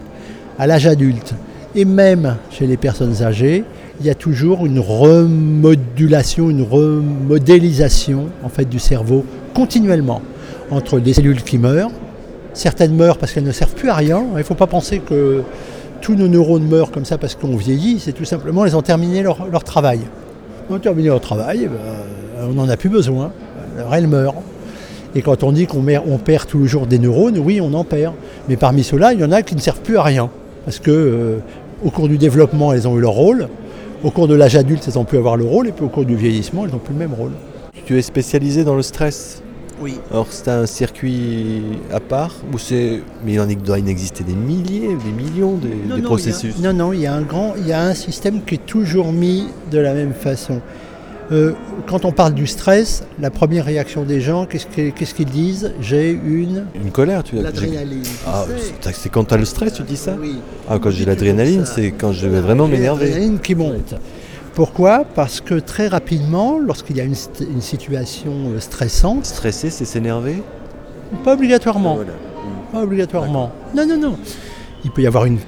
[0.57, 1.33] à l'âge adulte,
[1.75, 3.65] et même chez les personnes âgées,
[3.99, 10.21] il y a toujours une remodulation, une remodélisation en fait du cerveau continuellement
[10.69, 11.91] entre des cellules qui meurent.
[12.53, 14.23] Certaines meurent parce qu'elles ne servent plus à rien.
[14.33, 15.43] Il ne faut pas penser que
[16.01, 17.99] tous nos neurones meurent comme ça parce qu'on vieillit.
[17.99, 20.01] C'est tout simplement elles ont terminé leur, travail.
[20.69, 21.69] Ont terminé leur travail,
[22.41, 23.31] on n'en a plus besoin.
[23.77, 24.35] Alors elles meurent.
[25.13, 27.83] Et quand on dit qu'on on perd tous les jours des neurones, oui, on en
[27.83, 28.13] perd.
[28.47, 30.29] Mais parmi ceux-là, il y en a qui ne servent plus à rien.
[30.65, 31.37] Parce que euh,
[31.83, 33.49] au cours du développement, elles ont eu leur rôle.
[34.03, 35.67] Au cours de l'âge adulte, elles ont pu avoir le rôle.
[35.67, 37.31] Et puis au cours du vieillissement, elles n'ont plus le même rôle.
[37.85, 39.43] Tu es spécialisé dans le stress?
[39.81, 39.99] Oui.
[40.11, 44.33] Alors c'est un circuit à part ou c'est mais il en doit en exister des
[44.33, 46.59] milliers, des millions de, processus.
[46.59, 49.11] non non, il y a un grand, il y a un système qui est toujours
[49.11, 50.61] mis de la même façon.
[51.31, 51.53] Euh,
[51.87, 55.73] quand on parle du stress, la première réaction des gens, qu'est-ce qu'ils disent?
[55.79, 56.65] J'ai une...
[56.75, 58.03] Une colère, tu as L'adrénaline.
[58.27, 58.45] Ah,
[58.91, 60.17] c'est quand tu as le stress, tu dis ça?
[60.19, 60.39] Oui.
[60.69, 63.05] Ah, quand j'ai l'adrénaline, c'est quand je vais vraiment m'énerver.
[63.05, 63.95] L'adrénaline qui monte.
[64.53, 65.05] Pourquoi?
[65.15, 67.15] Parce que très rapidement, lorsqu'il y a une,
[67.61, 69.25] situation euh, stressante.
[69.25, 70.43] Stresser, c'est s'énerver?
[71.23, 71.99] Pas obligatoirement.
[72.71, 73.51] Pas obligatoirement.
[73.75, 74.17] Non, non, non.
[74.83, 75.39] Il peut y avoir une,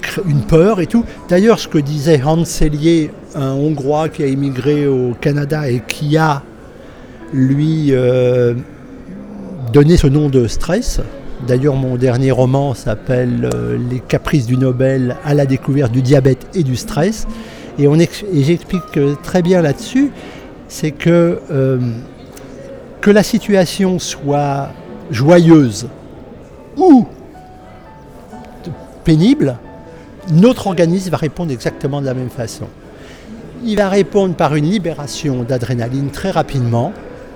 [0.48, 1.04] peur et tout.
[1.28, 6.16] D'ailleurs, ce que disait Hans Sellier, un Hongrois qui a émigré au Canada et qui
[6.16, 6.42] a,
[7.32, 8.54] lui, euh,
[9.72, 11.00] donné ce nom de stress.
[11.46, 16.46] D'ailleurs, mon dernier roman s'appelle euh, Les caprices du Nobel à la découverte du diabète
[16.54, 17.26] et du stress.
[17.78, 17.88] Et,
[18.42, 20.10] j'explique très bien là-dessus,
[20.68, 21.78] c'est que, euh,
[23.00, 24.68] que la situation soit
[25.10, 25.88] joyeuse
[26.76, 27.06] ou
[29.04, 29.56] pénible,
[30.32, 32.66] notre organisme va répondre exactement de la même façon.
[33.64, 36.92] Il va répondre par une libération d'adrénaline très rapidement,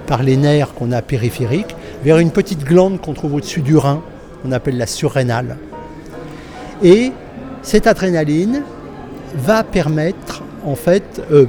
[0.07, 1.75] par les nerfs qu'on a périphériques,
[2.05, 4.03] vers une petite glande qu'on trouve au-dessus du rein,
[4.43, 5.57] qu'on appelle la surrénale.
[6.83, 7.13] Et
[7.63, 8.63] cette adrénaline,
[9.37, 11.47] va permettre, en fait, euh,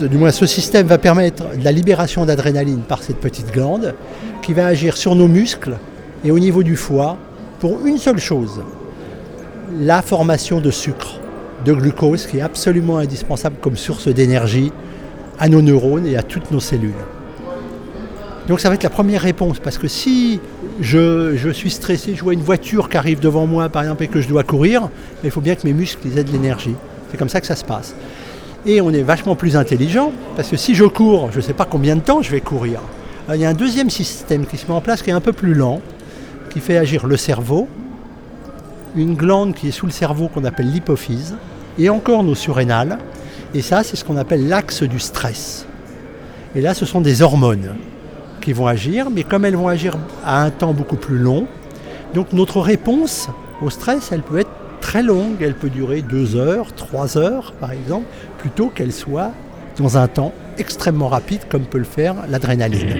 [0.00, 3.94] du moins ce système va permettre la libération d'adrénaline par cette petite glande
[4.42, 5.76] qui va agir sur nos muscles
[6.24, 7.18] et au niveau du foie
[7.60, 8.62] pour une seule chose,
[9.78, 11.18] la formation de sucre,
[11.64, 14.72] de glucose qui est absolument indispensable comme source d'énergie
[15.38, 16.92] à nos neurones et à toutes nos cellules.
[18.48, 20.40] Donc ça va être la première réponse, parce que si
[20.80, 24.20] je, suis stressé, je vois une voiture qui arrive devant moi par exemple et que
[24.20, 24.88] je dois courir,
[25.22, 26.74] il faut bien que mes muscles aient de l'énergie.
[27.10, 27.94] C'est comme ça que ça se passe.
[28.66, 31.66] Et on est vachement plus intelligent, parce que si je cours, je ne sais pas
[31.66, 32.80] combien de temps je vais courir.
[33.32, 35.32] il y a un deuxième système qui se met en place qui est un peu
[35.32, 35.80] plus lent,
[36.50, 37.68] qui fait agir le cerveau,
[38.96, 41.36] une glande qui est sous le cerveau qu'on appelle l'hypophyse,
[41.78, 42.98] et encore nos surrénales.
[43.52, 45.66] Et ça, c'est ce qu'on appelle l'axe du stress.
[46.54, 47.74] Et là, ce sont des hormones
[48.40, 51.46] qui vont agir, mais comme elles vont agir à un temps beaucoup plus long,
[52.14, 53.28] donc notre réponse
[53.60, 54.50] au stress, elle peut être
[54.94, 58.06] très longue, elle peut durer deux heures, trois heures par exemple,
[58.38, 59.32] plutôt qu'elle soit
[59.76, 62.94] dans un temps extrêmement rapide comme peut le faire l'adrénaline.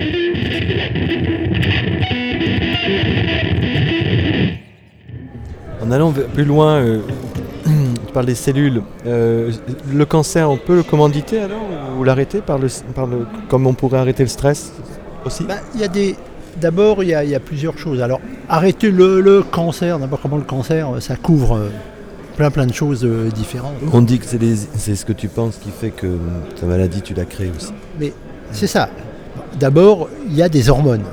[5.80, 6.98] En allant plus loin, euh,
[7.64, 8.82] tu parles des cellules.
[9.06, 9.52] Euh,
[9.92, 11.62] le cancer, on peut le commanditer alors
[11.96, 14.72] ou l'arrêter par le, par le, comme on pourrait arrêter le stress
[15.24, 15.44] aussi?
[15.44, 16.16] Bah, Il y a des.
[16.60, 18.00] D'abord, il y, a- il y a plusieurs choses.
[18.00, 21.68] Alors, arrêter le, le cancer, d'abord, comment le cancer, euh, ça couvre euh,
[22.36, 23.74] plein plein de choses euh, différentes.
[23.92, 26.16] On dit que c'est ce que tu penses qui fait que
[26.60, 27.72] ta maladie, tu l'as créée aussi.
[27.98, 28.12] Mais
[28.52, 28.88] c'est ça.
[29.58, 31.04] D'abord, il y a des hormones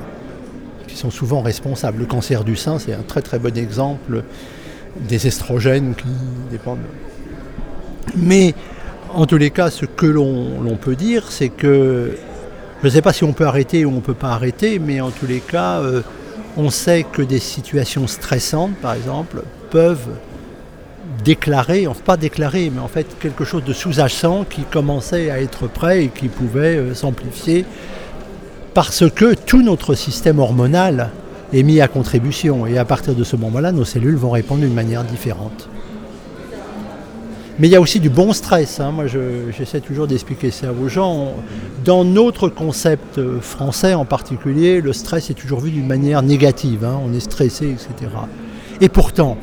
[0.86, 1.98] qui sont souvent responsables.
[2.00, 4.22] Le cancer du sein, c'est un très très bon exemple
[5.08, 6.06] des estrogènes qui
[6.50, 6.78] dépendent.
[8.16, 8.54] Mais
[9.14, 12.12] en tous les cas, ce que l'on peut dire, c'est que
[12.82, 15.00] je ne sais pas si on peut arrêter ou on ne peut pas arrêter, mais
[15.00, 16.02] en tous les cas, euh,
[16.56, 20.08] on sait que des situations stressantes, par exemple, peuvent
[21.24, 25.68] déclarer, enfin pas déclarer, mais en fait quelque chose de sous-jacent qui commençait à être
[25.68, 27.64] prêt et qui pouvait euh, s'amplifier
[28.74, 31.10] parce que tout notre système hormonal
[31.52, 34.74] est mis à contribution et à partir de ce moment-là, nos cellules vont répondre d'une
[34.74, 35.68] manière différente.
[37.58, 38.80] Mais il y a aussi du bon stress.
[38.80, 38.92] hein.
[38.92, 41.34] Moi, je- j'essaie toujours d'expliquer ça aux gens.
[41.84, 46.84] Dans notre concept euh, français en particulier, le stress est toujours vu d'une manière négative.
[46.84, 46.98] hein.
[47.06, 48.10] On est stressé, etc.
[48.80, 49.36] Et pourtant,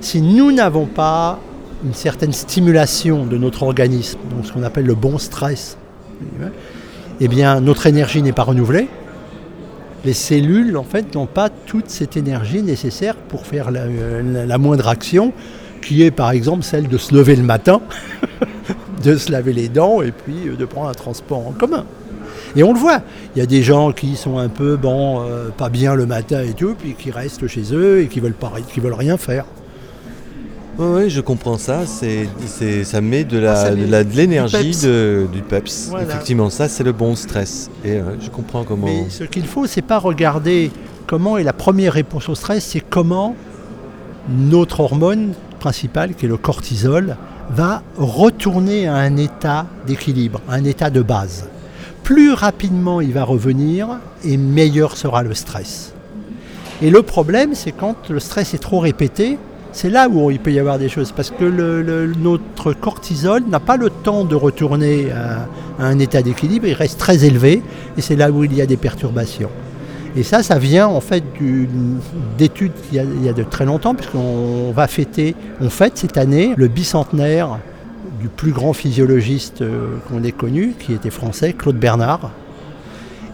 [0.00, 1.40] si nous n'avons pas
[1.84, 5.76] une certaine stimulation de notre organisme, donc ce qu'on appelle le bon stress,
[7.20, 8.88] eh bien, notre énergie n'est pas renouvelée.
[10.04, 15.32] Les cellules, en fait, n'ont pas toute cette énergie nécessaire pour faire la moindre action,
[15.84, 17.80] qui est par exemple celle de se lever le matin,
[19.04, 21.84] de se laver les dents et puis euh, de prendre un transport en commun.
[22.56, 23.00] Et on le voit,
[23.34, 26.40] il y a des gens qui sont un peu, bon, euh, pas bien le matin
[26.42, 29.44] et tout, puis qui restent chez eux et qui veulent, pas, qui veulent rien faire.
[30.78, 31.82] Oui, je comprends ça.
[31.86, 34.82] C'est, c'est- ça met de, la, Ah, met de, la- de du l'énergie, peps.
[34.82, 35.86] de- du peps.
[35.90, 36.04] Voilà.
[36.06, 37.70] Effectivement, ça, c'est le bon stress.
[37.84, 38.86] Et euh, je comprends comment.
[38.86, 40.70] Mais ce qu'il faut, c'est pas regarder
[41.06, 43.36] comment est la première réponse au stress, c'est comment
[44.28, 45.32] notre hormone
[45.64, 47.16] principale, qui est le cortisol,
[47.48, 51.48] va retourner à un état d'équilibre, un état de base.
[52.02, 53.82] Plus rapidement il va revenir,
[54.24, 55.94] et meilleur sera le stress.
[56.82, 59.38] Et le problème, c'est quand le stress est trop répété,
[59.72, 61.46] c'est là où il peut y avoir des choses, parce que
[62.28, 65.46] notre cortisol n'a pas le temps de retourner à
[65.78, 67.62] un état d'équilibre, il reste très élevé,
[67.96, 69.52] et c'est là où il y a des perturbations.
[70.16, 71.24] Et ça, ça vient en fait
[72.38, 75.98] d'études il, y a- il y a de très longtemps, puisqu'on va fêter, on fête
[75.98, 77.58] cette année le bicentenaire
[78.20, 82.30] du plus grand physiologiste euh, qu'on ait connu, qui était français, Claude Bernard.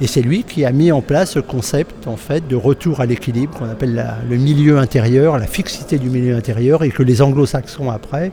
[0.01, 3.07] Et c'est lui qui a mis en place ce concept en fait de retour à
[3.07, 7.91] l'équilibre qu'on appelle le milieu intérieur, la fixité du milieu intérieur, et que les anglo-saxons
[7.91, 8.33] après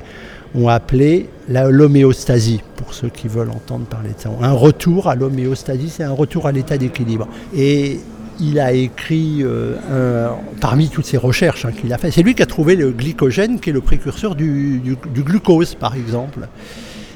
[0.56, 4.30] ont appelé l'homéostasie, pour ceux qui veulent entendre parler de ça.
[4.42, 7.28] Un retour à l'homéostasie, c'est un retour à l'état d'équilibre.
[7.54, 8.00] Et
[8.40, 10.30] il a écrit, euh,
[10.62, 13.60] parmi toutes ses recherches hein, qu'il a fait, c'est lui qui a trouvé le glycogène,
[13.60, 16.48] qui est le précurseur du, glucose, par exemple.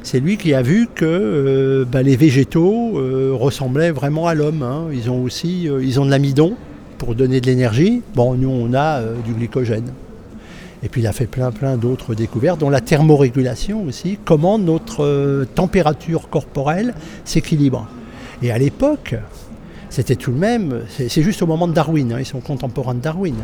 [0.03, 4.63] C'est lui qui a vu que euh, bah, les végétaux euh, ressemblaient vraiment à l'homme.
[4.63, 4.85] hein.
[4.91, 6.55] Ils ont aussi ils ont de l'amidon
[6.97, 8.01] pour donner de l'énergie.
[8.15, 9.91] Bon, nous, on a du glycogène.
[10.83, 15.45] Et puis il a fait plein plein d'autres découvertes, dont la thermorégulation aussi, comment notre
[15.53, 17.87] température corporelle s'équilibre.
[18.41, 19.15] Et à l'époque,
[19.91, 23.01] c'était tout de même, c'est juste au moment de Darwin, hein, ils sont contemporains de
[23.01, 23.35] Darwin.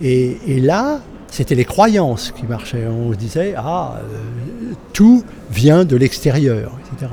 [0.00, 2.86] Et, là, c'était les croyances qui marchaient.
[2.86, 7.12] On se disait, ah, euh, tout vient de l'extérieur, etc.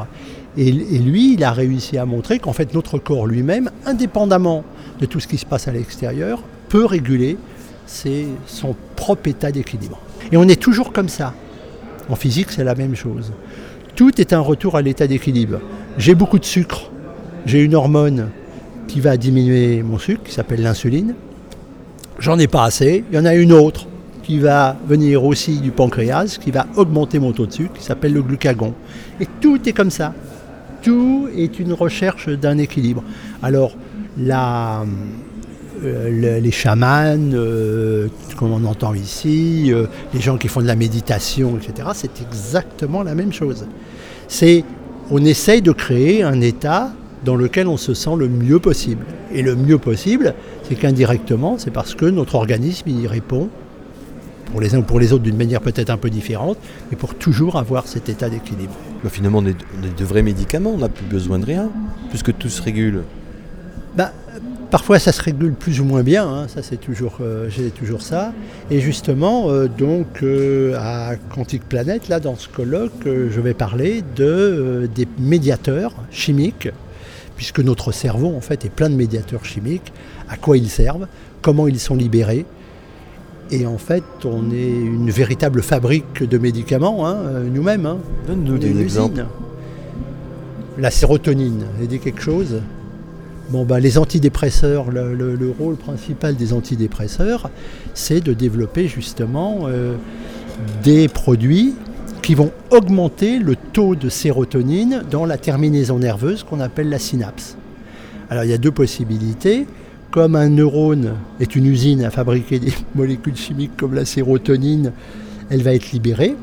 [0.58, 4.64] Et, lui, il a réussi à montrer qu'en fait, notre corps lui-même, indépendamment
[5.00, 7.38] de tout ce qui se passe à l'extérieur, peut réguler
[8.46, 10.00] son propre état d'équilibre.
[10.32, 11.34] Et on est toujours comme ça.
[12.10, 13.34] En physique, c'est la même chose.
[13.96, 15.60] Tout est un retour à l'état d'équilibre.
[15.98, 16.92] J'ai beaucoup de sucre,
[17.46, 18.30] j'ai une hormone
[18.92, 21.16] qui va diminuer mon sucre, qui s'appelle l'insuline.
[22.20, 23.06] J'en ai pas assez.
[23.10, 23.88] Il y en a une autre
[24.24, 28.12] qui va venir aussi du pancréas, qui va augmenter mon taux de sucre, qui s'appelle
[28.14, 28.74] le glucagon.
[29.22, 30.14] Et tout est comme ça.
[30.84, 33.02] Tout est une recherche d'un équilibre.
[33.42, 33.76] Alors,
[34.20, 34.84] euh,
[35.84, 40.76] le- les chamans, euh, comme on entend ici, euh, les gens qui font de la
[40.76, 43.66] méditation, etc., c'est exactement la même chose.
[44.28, 44.64] C'est,
[45.10, 46.92] on essaye de créer un état
[47.24, 49.06] dans lequel on se sent le mieux possible.
[49.34, 53.50] Et le mieux possible, c'est qu'indirectement, c'est parce que notre organisme y répond,
[54.52, 56.58] pour les uns ou pour les autres d'une manière peut-être un peu différente,
[56.90, 58.74] mais pour toujours avoir cet état d'équilibre.
[59.04, 61.70] Bah, finalement, on est, on est de vrais médicaments, on n'a plus besoin de rien,
[62.10, 63.04] puisque tout se régule.
[63.96, 64.12] Bah,
[64.72, 68.02] parfois ça se régule plus ou moins bien, hein, ça c'est toujours, euh, j'ai toujours
[68.02, 68.34] ça.
[68.72, 74.04] Et justement, euh, donc euh, à Quantique Planète, là dans ce colloque, je vais parler
[74.16, 76.70] de, des médiateurs chimiques,
[77.42, 79.92] puisque notre cerveau en fait est plein de médiateurs chimiques,
[80.30, 81.08] à quoi ils servent,
[81.42, 82.46] comment ils sont libérés.
[83.50, 87.88] Et en fait, on est une véritable fabrique de médicaments, hein, euh, nous-mêmes.
[87.88, 87.98] hein.
[88.28, 89.26] Donne-nous des exemples.
[90.78, 92.62] La sérotonine, elle dit quelque chose?
[93.50, 97.50] Bon, bah, les antidépresseurs, le, le- le rôle principal des antidépresseurs,
[97.96, 99.96] c'est de développer justement euh,
[100.84, 101.74] des produits
[102.22, 107.58] qui vont augmenter le taux de sérotonine dans la terminaison nerveuse qu'on appelle la synapse.
[108.30, 109.66] Alors il y a deux possibilités.
[110.12, 114.92] Comme un neurone est une usine à fabriquer des molécules chimiques comme la sérotonine,
[115.50, 116.36] elle va être libérée.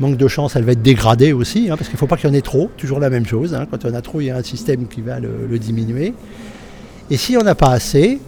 [0.00, 2.28] Manque de chance, elle va être dégradée aussi, hein, parce qu'il ne faut pas qu'il
[2.28, 2.70] y en ait trop.
[2.76, 3.54] Toujours la même chose.
[3.54, 3.66] hein.
[3.70, 6.12] Quand en a trop, il y a un système qui va le, le diminuer.
[7.10, 8.20] Et si on n'a pas assez,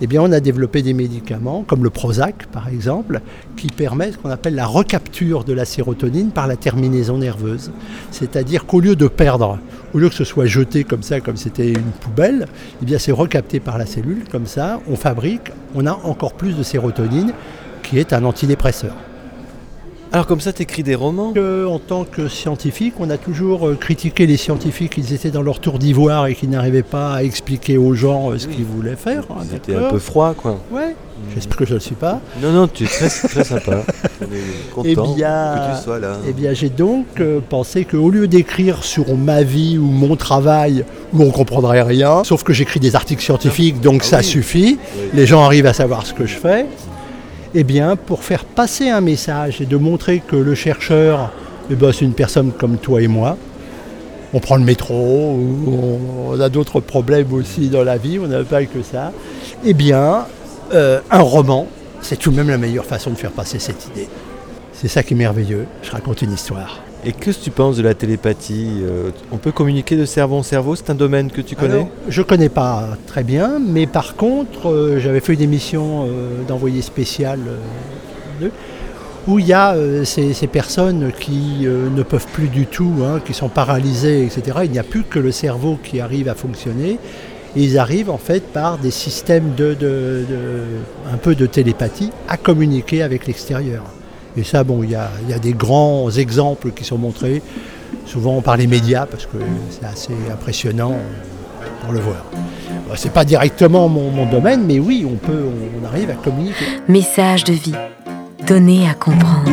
[0.00, 3.20] eh bien, on a développé des médicaments, comme le Prozac par exemple,
[3.56, 7.70] qui permettent ce qu'on appelle la recapture de la sérotonine par la terminaison nerveuse.
[8.10, 9.58] C'est-à-dire qu'au lieu de perdre,
[9.92, 12.46] au lieu que ce soit jeté comme ça, comme c'était une poubelle,
[12.82, 16.56] eh bien, c'est recapté par la cellule, comme ça, on fabrique, on a encore plus
[16.56, 17.32] de sérotonine,
[17.82, 18.94] qui est un antidépresseur.
[20.12, 21.32] Alors comme ça, t'écris des romans?
[21.32, 25.42] Que, en tant que scientifique, on a toujours euh, critiqué les scientifiques, ils étaient dans
[25.42, 28.56] leur tour d'ivoire et qui n'arrivaient pas à expliquer aux gens euh, ce Oui.
[28.56, 29.22] qu'ils voulaient faire.
[29.30, 30.58] hein, C'était un peu froid, quoi.
[30.72, 30.96] Ouais,
[31.32, 32.18] j'espère que je ne le suis pas.
[32.42, 33.84] Non, non, tu es très, très sympa.
[34.76, 36.16] On est Eh content bien, que tu sois là.
[36.28, 40.84] Eh bien, j'ai donc euh, pensé qu'au lieu d'écrire sur ma vie ou mon travail,
[41.12, 44.24] où on comprendrait rien, sauf que j'écris des articles scientifiques, donc Ah ça oui.
[44.24, 45.02] suffit, Oui.
[45.14, 46.66] les gens arrivent à savoir ce que je fais,
[47.54, 51.32] eh bien, pour faire passer un message et de montrer que le chercheur,
[51.70, 53.36] eh ben, c'est une personne comme toi et moi,
[54.32, 58.64] on prend le métro, on a d'autres problèmes aussi dans la vie, on n'a pas
[58.64, 59.12] que ça,
[59.64, 60.26] eh bien,
[60.72, 61.66] euh, un roman,
[62.00, 64.08] c'est tout de même la meilleure façon de faire passer cette idée.
[64.72, 66.80] C'est ça qui est merveilleux, je raconte une histoire.
[67.04, 70.76] Et que tu penses de la télépathie Euh, On peut communiquer de cerveau en cerveau
[70.76, 74.98] C'est un domaine que tu connais je connais pas très bien, mais par contre, euh,
[74.98, 77.38] j'avais fait une émission euh, d'envoyé spécial
[79.28, 83.50] où il y a ces, personnes qui ne peuvent plus du tout, hein, qui sont
[83.50, 84.60] paralysées, etc.
[84.64, 86.98] Il n'y a plus que le cerveau qui arrive à fonctionner.
[87.54, 93.84] Ils arrivent en fait par des systèmes un peu de télépathie à communiquer avec l'extérieur.
[94.36, 97.42] Et ça, bon, il y a, des grands exemples qui sont montrés,
[98.06, 99.38] souvent par les médias, parce que
[99.70, 100.94] c'est assez impressionnant
[101.82, 102.24] pour le voir.
[102.88, 105.44] Bon, C'est pas directement mon, domaine, mais oui, on peut,
[105.80, 106.64] on arrive à communiquer.
[106.88, 107.74] Message de vie.
[108.46, 109.50] Donner à comprendre.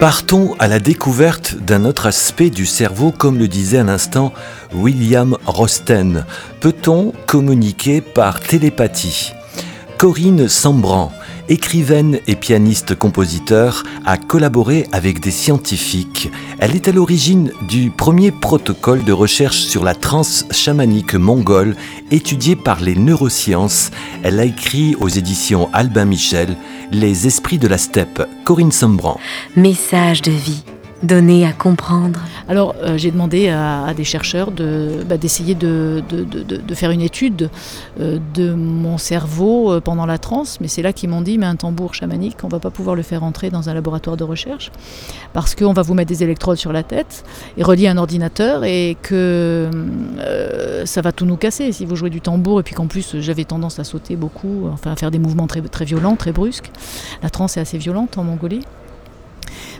[0.00, 4.32] Partons à la découverte d'un autre aspect du cerveau, comme le disait à l'instant
[4.72, 6.24] William Rosten.
[6.60, 9.32] Peut-on communiquer par télépathie?
[9.98, 11.12] Corinne Sambran,
[11.48, 16.30] écrivaine et pianiste-compositeur, a collaboré avec des scientifiques.
[16.58, 21.76] Elle est à l'origine du premier protocole de recherche sur la transe chamanique mongole
[22.10, 23.90] étudié par les neurosciences.
[24.22, 26.56] Elle a écrit aux éditions Albin Michel
[26.92, 28.22] Les esprits de la steppe.
[28.44, 29.18] Corinne Sambran.
[29.56, 30.62] Message de vie.
[31.02, 32.18] Donner à comprendre.
[32.48, 36.02] Alors, euh, j'ai demandé à, des chercheurs bah, d'essayer de,
[36.74, 37.50] faire une étude
[38.00, 41.46] euh, de mon cerveau euh, pendant la transe, mais c'est là qu'ils m'ont dit, mais
[41.46, 44.72] un tambour chamanique, on va pas pouvoir le faire entrer dans un laboratoire de recherche,
[45.34, 47.24] parce qu'on va vous mettre des électrodes sur la tête
[47.56, 49.70] et relier un ordinateur, et que
[50.84, 53.44] ça va tout nous casser si vous jouez du tambour, et puis qu'en plus j'avais
[53.44, 56.72] tendance à sauter beaucoup, enfin à faire des mouvements très violents, très brusques.
[57.22, 58.62] La transe est assez violente en Mongolie.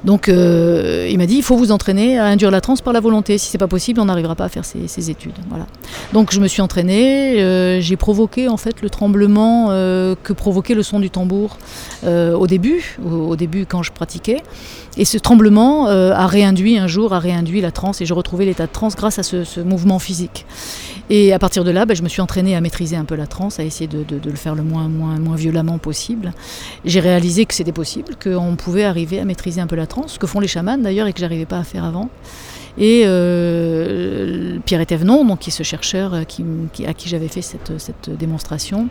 [0.05, 3.01] Donc euh, il m'a dit il faut vous entraîner à induire la transe par la
[3.01, 3.39] volonté.
[3.39, 5.33] Si c'est pas possible, on n'arrivera pas à faire ces, études.
[5.49, 5.67] Voilà.
[6.13, 10.75] Donc je me suis entraînée, euh, j'ai provoqué en fait le tremblement euh, que provoquait
[10.75, 11.57] le son du tambour
[12.05, 14.43] au début, au, début quand je pratiquais.
[14.97, 18.67] Et ce tremblement a réinduit un jour, a réinduit la transe et je retrouvais l'état
[18.67, 20.47] de transe grâce à ce, mouvement physique.
[21.11, 23.27] Et à partir de là, ben, je me suis entraînée à maîtriser un peu la
[23.27, 26.33] transe, à essayer de le faire le moins, moins, moins violemment possible.
[26.85, 30.19] J'ai réalisé que c'était possible, qu'on pouvait arriver à maîtriser un peu la transe, ce
[30.19, 32.09] que font les chamans d'ailleurs et que j'arrivais pas à faire avant.
[32.77, 36.23] Et euh, Pierre Etévenon, donc qui est ce chercheur euh,
[36.87, 38.89] à qui j'avais fait cette, cette démonstration,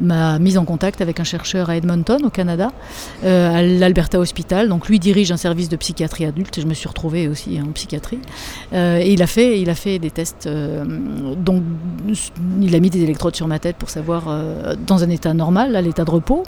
[0.00, 2.72] m'a mise en contact avec un chercheur à Edmonton, au Canada,
[3.24, 4.68] euh, à l'Alberta Hospital.
[4.68, 7.70] Donc lui dirige un service de psychiatrie adulte et je me suis retrouvée aussi en
[7.72, 8.20] psychiatrie.
[8.72, 10.48] Et il a fait, il a fait des tests.
[10.48, 11.62] donc
[12.60, 14.24] il a mis des électrodes sur ma tête pour savoir
[14.86, 16.44] dans un état normal, à l'état de repos.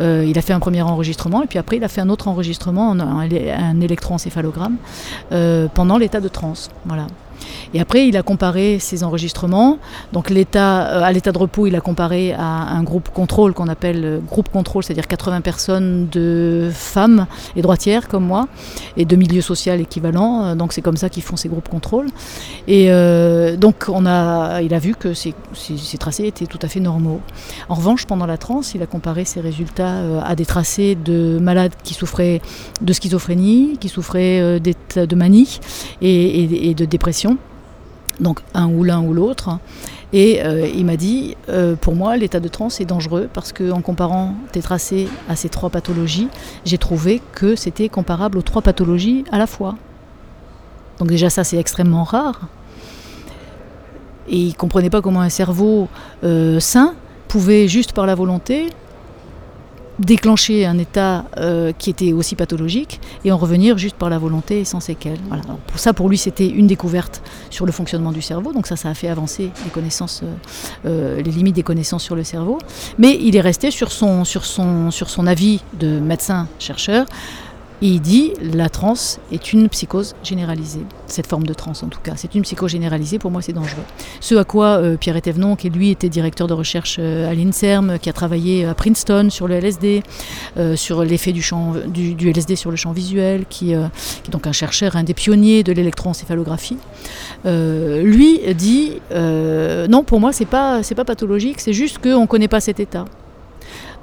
[0.00, 2.92] Il a fait un premier enregistrement et puis après il a fait un autre enregistrement,
[2.92, 4.76] un, un, électroencéphalogramme
[5.74, 6.70] pendant l'état de transe.
[6.84, 7.06] Voilà.
[7.74, 9.78] Et après, il a comparé ces enregistrements.
[10.12, 14.20] Donc l'état, à l'état de repos, il a comparé à un groupe contrôle qu'on appelle
[14.26, 17.26] groupe contrôle, c'est-à-dire 80 personnes de femmes
[17.56, 18.46] et droitières comme moi,
[18.96, 20.54] et de milieu social équivalent.
[20.56, 22.06] Donc c'est comme ça qu'ils font ces groupes contrôle.
[22.68, 22.88] Et
[23.56, 25.34] donc on a, il a vu que ces,
[25.98, 27.20] tracés étaient tout à fait normaux.
[27.68, 31.72] En revanche, pendant la transe, il a comparé ses résultats à des tracés de malades
[31.82, 32.40] qui souffraient
[32.80, 35.60] de schizophrénie, qui souffraient de manie
[36.00, 37.33] et de dépression
[38.20, 39.58] donc un ou l'un ou l'autre.
[40.12, 43.80] Et euh, il m'a dit, euh, pour moi, l'état de transe est dangereux parce qu'en
[43.80, 46.28] comparant tes tracés à ces trois pathologies,
[46.64, 49.74] j'ai trouvé que c'était comparable aux trois pathologies à la fois.
[50.98, 52.42] Donc déjà ça, c'est extrêmement rare.
[54.28, 55.88] Et il ne comprenait pas comment un cerveau
[56.22, 56.94] euh, sain
[57.26, 58.68] pouvait, juste par la volonté,
[59.98, 64.60] déclencher un état euh, qui était aussi pathologique et en revenir juste par la volonté
[64.60, 65.18] et sans séquelles.
[65.28, 65.44] Voilà.
[65.66, 68.52] pour ça, pour lui, c'était une découverte sur le fonctionnement du cerveau.
[68.52, 70.34] Donc ça, ça a fait avancer les connaissances, euh,
[70.86, 72.58] euh, les limites des connaissances sur le cerveau.
[72.98, 77.06] Mais il est resté sur son, sur son, sur son avis de médecin chercheur
[77.82, 80.84] et il dit la transe est une psychose généralisée.
[81.06, 82.12] Cette forme de transe en tout cas.
[82.16, 83.82] C'est une psychose généralisée, pour moi c'est dangereux.
[84.20, 87.98] Ce à quoi euh, Pierre Etévenon, qui lui était directeur de recherche euh, à l'INSERM,
[87.98, 90.02] qui a travaillé à Princeton sur le LSD,
[90.56, 91.42] euh, sur l'effet du,
[92.30, 96.78] LSD sur le champ visuel, qui, est donc un chercheur, un des pionniers de l'électroencéphalographie,
[97.44, 102.60] lui dit non, pour moi c'est pas, pas pathologique, c'est juste qu'on ne connaît pas
[102.60, 103.04] cet état.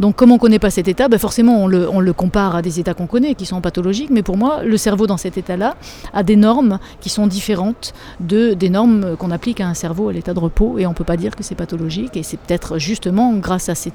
[0.02, 2.80] Donc comme on ne connaît pas cet état, ben forcément on le, compare à des
[2.80, 5.76] états qu'on connaît, qui sont pathologiques, mais pour moi, le cerveau dans cet état-là
[6.12, 10.14] a des normes qui sont différentes de, des normes qu'on applique à un cerveau à
[10.14, 12.80] l'état de repos, et on ne peut pas dire que c'est pathologique, et c'est peut-être
[12.80, 13.94] justement grâce à ces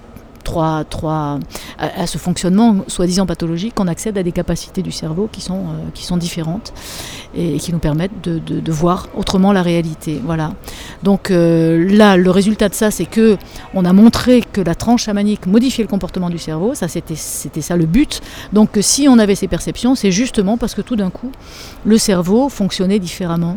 [0.58, 5.90] à, ce fonctionnement soi-disant pathologique qu'on accède à des capacités du cerveau qui sont, euh,
[5.94, 6.72] qui sont différentes
[7.34, 10.20] et, qui nous permettent de, voir autrement la réalité.
[10.24, 10.52] Voilà.
[11.02, 13.36] Donc euh, là, le résultat de ça, c'est que
[13.74, 16.74] on a montré que la tranche chamanique modifiait le comportement du cerveau.
[16.74, 18.20] Ça, c'était, c'était ça le but.
[18.52, 21.32] Donc si on avait ces perceptions, c'est justement parce que tout d'un coup,
[21.84, 23.56] le cerveau fonctionnait différemment.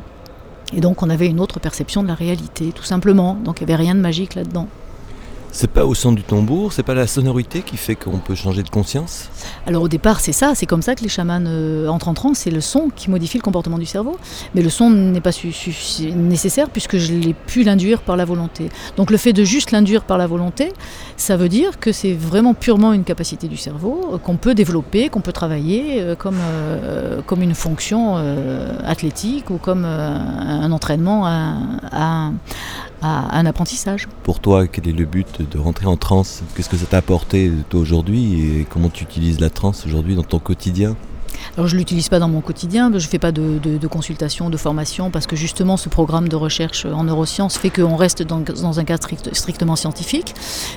[0.74, 3.36] Et donc on avait une autre perception de la réalité, tout simplement.
[3.44, 4.68] Donc il n'y avait rien de magique là-dedans.
[5.52, 8.62] C'est pas au son du tambour, c'est pas la sonorité qui fait qu'on peut changer
[8.62, 9.30] de conscience
[9.66, 12.40] Alors au départ c'est ça, c'est comme ça que les chamans euh, entrent en transe,
[12.40, 14.18] c'est le son qui modifie le comportement du cerveau,
[14.54, 15.32] mais le son n'est pas
[16.16, 18.70] nécessaire puisque je l'ai pu l'induire par la volonté.
[18.96, 20.72] Donc le fait de juste l'induire par la volonté,
[21.18, 25.10] ça veut dire que c'est vraiment purement une capacité du cerveau euh, qu'on peut développer,
[25.10, 26.38] qu'on peut travailler euh, comme,
[27.26, 28.18] comme une fonction
[28.84, 31.56] athlétique ou comme un entraînement à,
[31.92, 32.32] à
[33.02, 34.08] un apprentissage.
[34.24, 36.44] Pour toi, quel est le but de rentrer en transe?
[36.56, 38.60] Qu'est-ce que ça t'a apporté toi aujourd'hui?
[38.60, 40.96] Et comment tu utilises la transe aujourd'hui dans ton quotidien?
[41.68, 44.50] Je ne l'utilise pas dans mon quotidien, je ne fais pas de, de, de, consultation,
[44.50, 48.80] de formation, parce que justement ce programme de recherche en neurosciences fait qu'on reste dans,
[48.80, 50.34] un cadre strictement scientifique.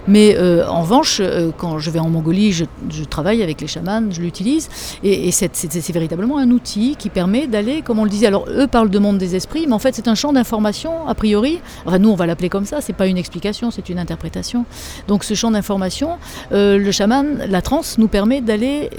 [0.06, 2.64] Mais euh, en revanche, euh, quand je vais en Mongolie, je,
[3.08, 4.68] travaille avec les chamans, je l'utilise,
[5.02, 8.90] et, c'est véritablement un outil qui permet d'aller, comme on le disait, alors eux parlent
[8.90, 11.60] de monde des esprits, mais en fait c'est un champ d'information, a priori,
[12.00, 14.64] nous on va l'appeler comme ça, c'est pas une explication, c'est une interprétation.
[15.08, 16.18] Donc ce champ d'information,
[16.52, 18.90] euh, le chaman, la transe nous permet d'aller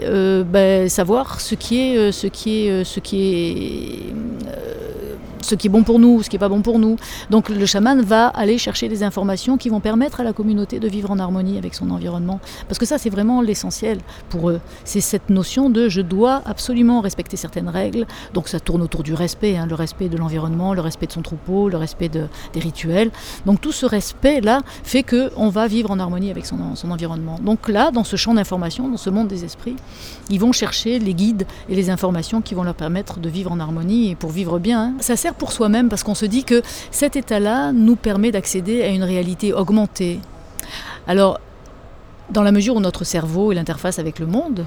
[0.51, 4.13] ben, savoir ce qui est, euh, ce qui est, euh, ce qui est
[4.47, 5.02] euh,
[5.43, 6.95] ce qui est bon pour nous, ce qui n'est pas bon pour nous.
[7.29, 10.87] Donc le chaman va aller chercher des informations qui vont permettre à la communauté de
[10.87, 12.39] vivre en harmonie avec son environnement.
[12.67, 14.59] Parce que ça, c'est vraiment l'essentiel pour eux.
[14.85, 18.05] C'est cette notion de je dois absolument respecter certaines règles.
[18.33, 21.21] Donc ça tourne autour du respect, hein, le respect de l'environnement, le respect de son
[21.21, 23.11] troupeau, le respect de, des rituels.
[23.45, 27.39] Donc tout ce respect-là fait qu'on va vivre en harmonie avec son, son environnement.
[27.41, 29.75] Donc là, dans ce champ d'information, dans ce monde des esprits,
[30.29, 33.59] ils vont chercher les guides et les informations qui vont leur permettre de vivre en
[33.59, 34.83] harmonie et pour vivre bien.
[34.83, 34.93] Hein.
[34.99, 36.61] Ça sert pour soi-même parce qu'on se dit que
[36.91, 40.19] cet état-là nous permet d'accéder à une réalité augmentée.
[41.07, 41.39] Alors,
[42.29, 44.65] dans la mesure où notre cerveau est l'interface avec le monde,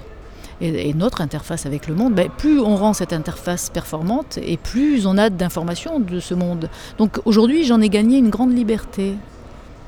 [0.61, 5.07] et, notre interface avec le monde, ben, plus on rend cette interface performante et plus
[5.07, 6.71] on a d'informations de ce monde.
[6.99, 9.15] Donc aujourd'hui, j'en ai gagné une grande liberté.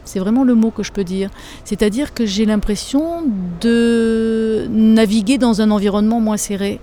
[0.04, 1.30] C'est vraiment le mot que je peux dire.
[1.64, 3.24] C'est-à-dire que j'ai l'impression
[3.60, 6.80] de naviguer dans un environnement moins serré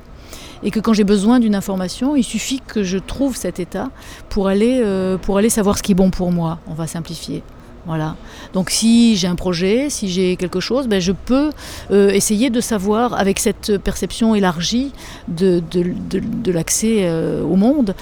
[0.63, 3.89] et que quand j'ai besoin d'une information, il suffit que je trouve cet état
[4.29, 6.59] pour aller, euh, pour aller savoir ce qui est bon pour moi.
[6.67, 7.43] On va simplifier.
[7.85, 8.15] Voilà.
[8.53, 11.51] Donc si j'ai un projet, si j'ai quelque chose, ben je peux
[11.91, 14.91] euh, essayer de savoir, avec cette perception élargie
[15.27, 17.93] de, de, de, l'accès euh, au monde,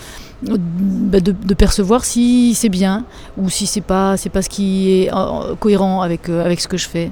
[0.41, 3.03] ben de, percevoir si c'est bien
[3.37, 5.11] ou si c'est pas c'est pas ce qui est
[5.59, 7.11] cohérent avec, avec ce que je fais.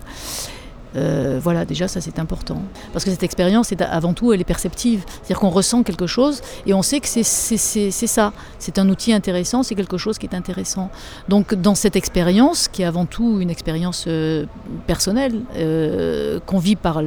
[0.95, 2.61] Euh, voilà, déjà, ça c'est important.
[2.93, 5.03] Parce que cette expérience, est, avant tout, elle est perceptive.
[5.07, 8.33] C'est-à-dire qu'on ressent quelque chose et on sait que c'est ça.
[8.59, 10.89] C'est un outil intéressant, c'est quelque chose qui est intéressant.
[11.29, 14.45] Donc, dans cette expérience, qui est avant tout une expérience euh,
[14.87, 17.01] personnelle, euh, qu'on vit par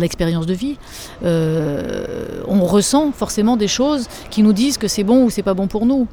[0.00, 0.76] l'expérience de vie,
[1.22, 5.66] on ressent forcément des choses qui nous disent que c'est bon ou c'est pas bon
[5.66, 6.06] pour nous.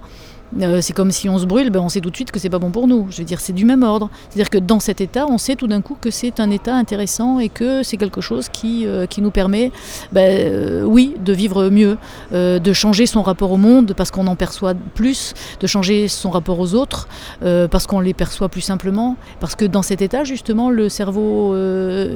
[0.60, 2.50] Euh, c'est comme si on se brûle, ben on sait tout de suite que c'est
[2.50, 3.08] pas bon pour nous.
[3.10, 4.10] Je veux dire, c'est du même ordre.
[4.30, 7.40] C'est-à-dire que dans cet état, on sait tout d'un coup que c'est un état intéressant
[7.40, 9.72] et que c'est quelque chose qui, euh, qui nous permet,
[10.12, 11.98] ben, euh, oui, de vivre mieux,
[12.32, 16.60] de changer son rapport au monde parce qu'on en perçoit plus, de changer son rapport
[16.60, 17.08] aux autres
[17.42, 19.16] parce qu'on les perçoit plus simplement.
[19.40, 21.56] Parce que dans cet état, justement, le cerveau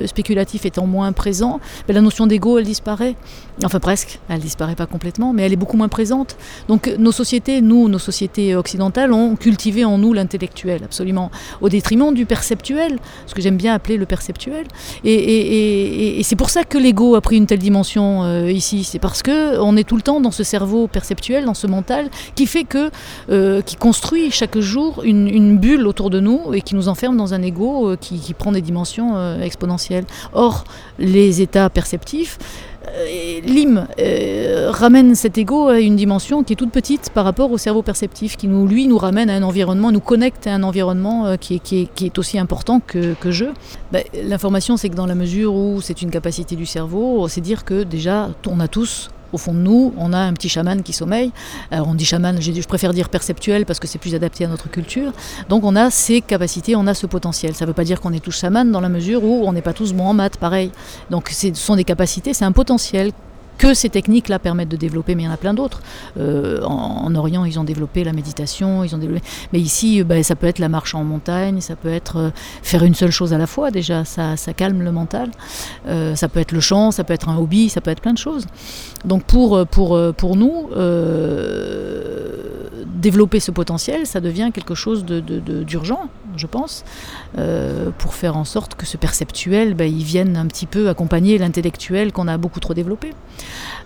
[0.06, 3.16] spéculatif étant moins présent, ben, la notion d'ego, elle disparaît.
[3.64, 4.20] Enfin, presque.
[4.30, 6.36] Elle disparaît pas complètement, mais elle est beaucoup moins présente.
[6.68, 8.25] Donc, nos sociétés, nous, nos sociétés,
[8.56, 13.74] occidentales ont cultivé en nous l'intellectuel, absolument, au détriment du perceptuel, ce que j'aime bien
[13.74, 14.66] appeler le perceptuel.
[15.04, 18.84] Et, c'est pour ça que l'ego a pris une telle dimension euh, ici.
[18.84, 22.10] C'est parce que on est tout le temps dans ce cerveau perceptuel, dans ce mental,
[22.36, 22.90] qui fait que,
[23.30, 27.34] euh, qui construit chaque jour une, bulle autour de nous et qui nous enferme dans
[27.34, 30.06] un ego euh, qui, prend des dimensions exponentielles.
[30.34, 30.66] Or,
[31.00, 32.38] les états perceptifs
[33.46, 37.58] Lim euh, ramène cet ego à une dimension qui est toute petite par rapport au
[37.58, 41.26] cerveau perceptif, qui nous, lui nous ramène à un environnement, nous connecte à un environnement
[41.26, 43.46] euh, qui, est, aussi important que, que je.
[43.92, 47.66] Ben, l'information, c'est que dans la mesure où c'est une capacité du cerveau, c'est dire
[47.66, 50.94] que déjà, on a tous au fond de nous, on a un petit chaman qui
[50.94, 51.32] sommeille.
[51.70, 54.70] Alors on dit chaman, je préfère dire perceptuel parce que c'est plus adapté à notre
[54.70, 55.12] culture.
[55.50, 57.54] Donc on a ces capacités, on a ce potentiel.
[57.54, 59.62] Ça ne veut pas dire qu'on est tous chaman dans la mesure où on n'est
[59.62, 60.72] pas tous bons en maths, pareil.
[61.10, 63.12] Donc ce sont des capacités, c'est un potentiel
[63.58, 65.82] que ces techniques-là permettent de développer, mais il y en a plein d'autres.
[66.18, 69.26] Euh, en, Orient, ils ont développé la méditation, ils ont développé...
[69.54, 72.30] mais ici, euh, ben, ça peut être la marche en montagne, ça peut être euh,
[72.62, 75.32] faire une seule chose à la fois déjà, ça, calme le mental.
[76.16, 78.18] ça peut être le chant, ça peut être un hobby, ça peut être plein de
[78.18, 78.46] choses.
[79.04, 80.70] Donc pour, pour, pour nous,
[82.86, 86.84] développer ce potentiel, ça devient quelque chose d'urgent, de, je pense,
[87.98, 92.12] pour faire en sorte que ce perceptuel, ben, il vienne un petit peu accompagner l'intellectuel
[92.12, 93.12] qu'on a beaucoup trop développé.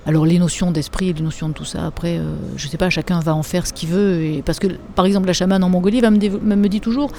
[0.06, 2.90] Alors les notions d'esprit, les notions de tout ça, après, je euh, je sais pas,
[2.90, 4.22] chacun va en faire ce qu'il veut.
[4.22, 7.12] Et parce que, par exemple, la chamane en Mongolie va me, me dit toujours,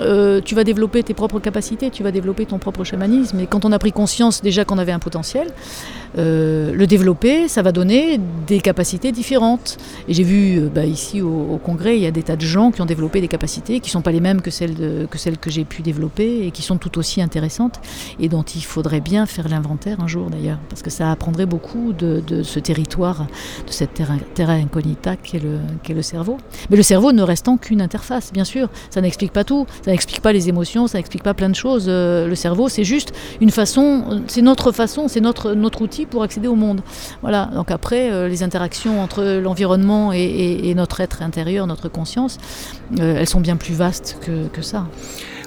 [0.00, 3.40] euh, tu vas développer tes propres capacités, tu vas développer ton propre chamanisme.
[3.40, 5.48] Et quand on a pris conscience déjà qu'on avait un potentiel,
[6.16, 9.76] euh, le développer, ça va donner des capacités différentes.
[10.08, 12.70] Et j'ai vu euh, bah, ici au, congrès, il y a des tas de gens
[12.70, 15.64] qui ont développé des capacités qui ne sont pas les mêmes que celles, que, j'ai
[15.64, 17.80] pu développer et qui sont tout aussi intéressantes
[18.20, 21.92] et dont il faudrait bien faire l'inventaire un jour d'ailleurs, parce que ça apprendrait beaucoup
[21.92, 23.26] de, ce territoire,
[23.66, 23.94] de cette
[24.34, 25.58] terra, incognita qu'est le,
[25.88, 26.38] le cerveau.
[26.70, 29.66] Mais le cerveau ne restant qu'une interface, bien sûr, ça n'explique pas tout.
[29.92, 31.86] N'explique pas les émotions, ça n'explique pas plein de choses.
[31.88, 36.48] Euh, le cerveau, c'est juste une façon, c'est notre façon, c'est notre, outil pour accéder
[36.48, 36.80] au monde.
[37.22, 37.50] Voilà.
[37.54, 42.38] Donc après, euh, les interactions entre l'environnement et, notre être intérieur, notre conscience,
[43.00, 44.86] euh, elles sont bien plus vastes que, que ça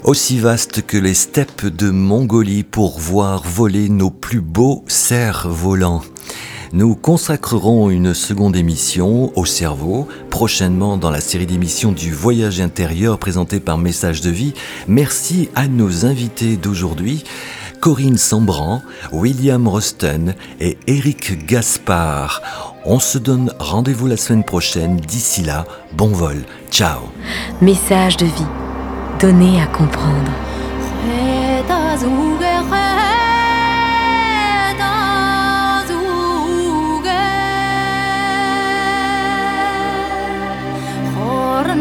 [0.03, 6.01] aussi vastes que les steppes de Mongolie pour voir voler nos plus beaux cerfs volants.
[6.73, 13.19] Nous consacrerons une seconde émission au cerveau, prochainement dans la série d'émissions du voyage intérieur
[13.19, 14.53] présenté par Message de vie.
[14.87, 17.25] Merci à nos invités d'aujourd'hui.
[17.81, 22.41] Corinne Sambran, William Rosten et Eric Gaspard.
[22.85, 24.95] On se donne rendez-vous la semaine prochaine.
[24.95, 25.65] D'ici là,
[25.97, 26.37] bon vol.
[26.71, 27.01] Ciao.
[27.61, 28.47] Message de vie.
[29.19, 30.31] Donner à comprendre.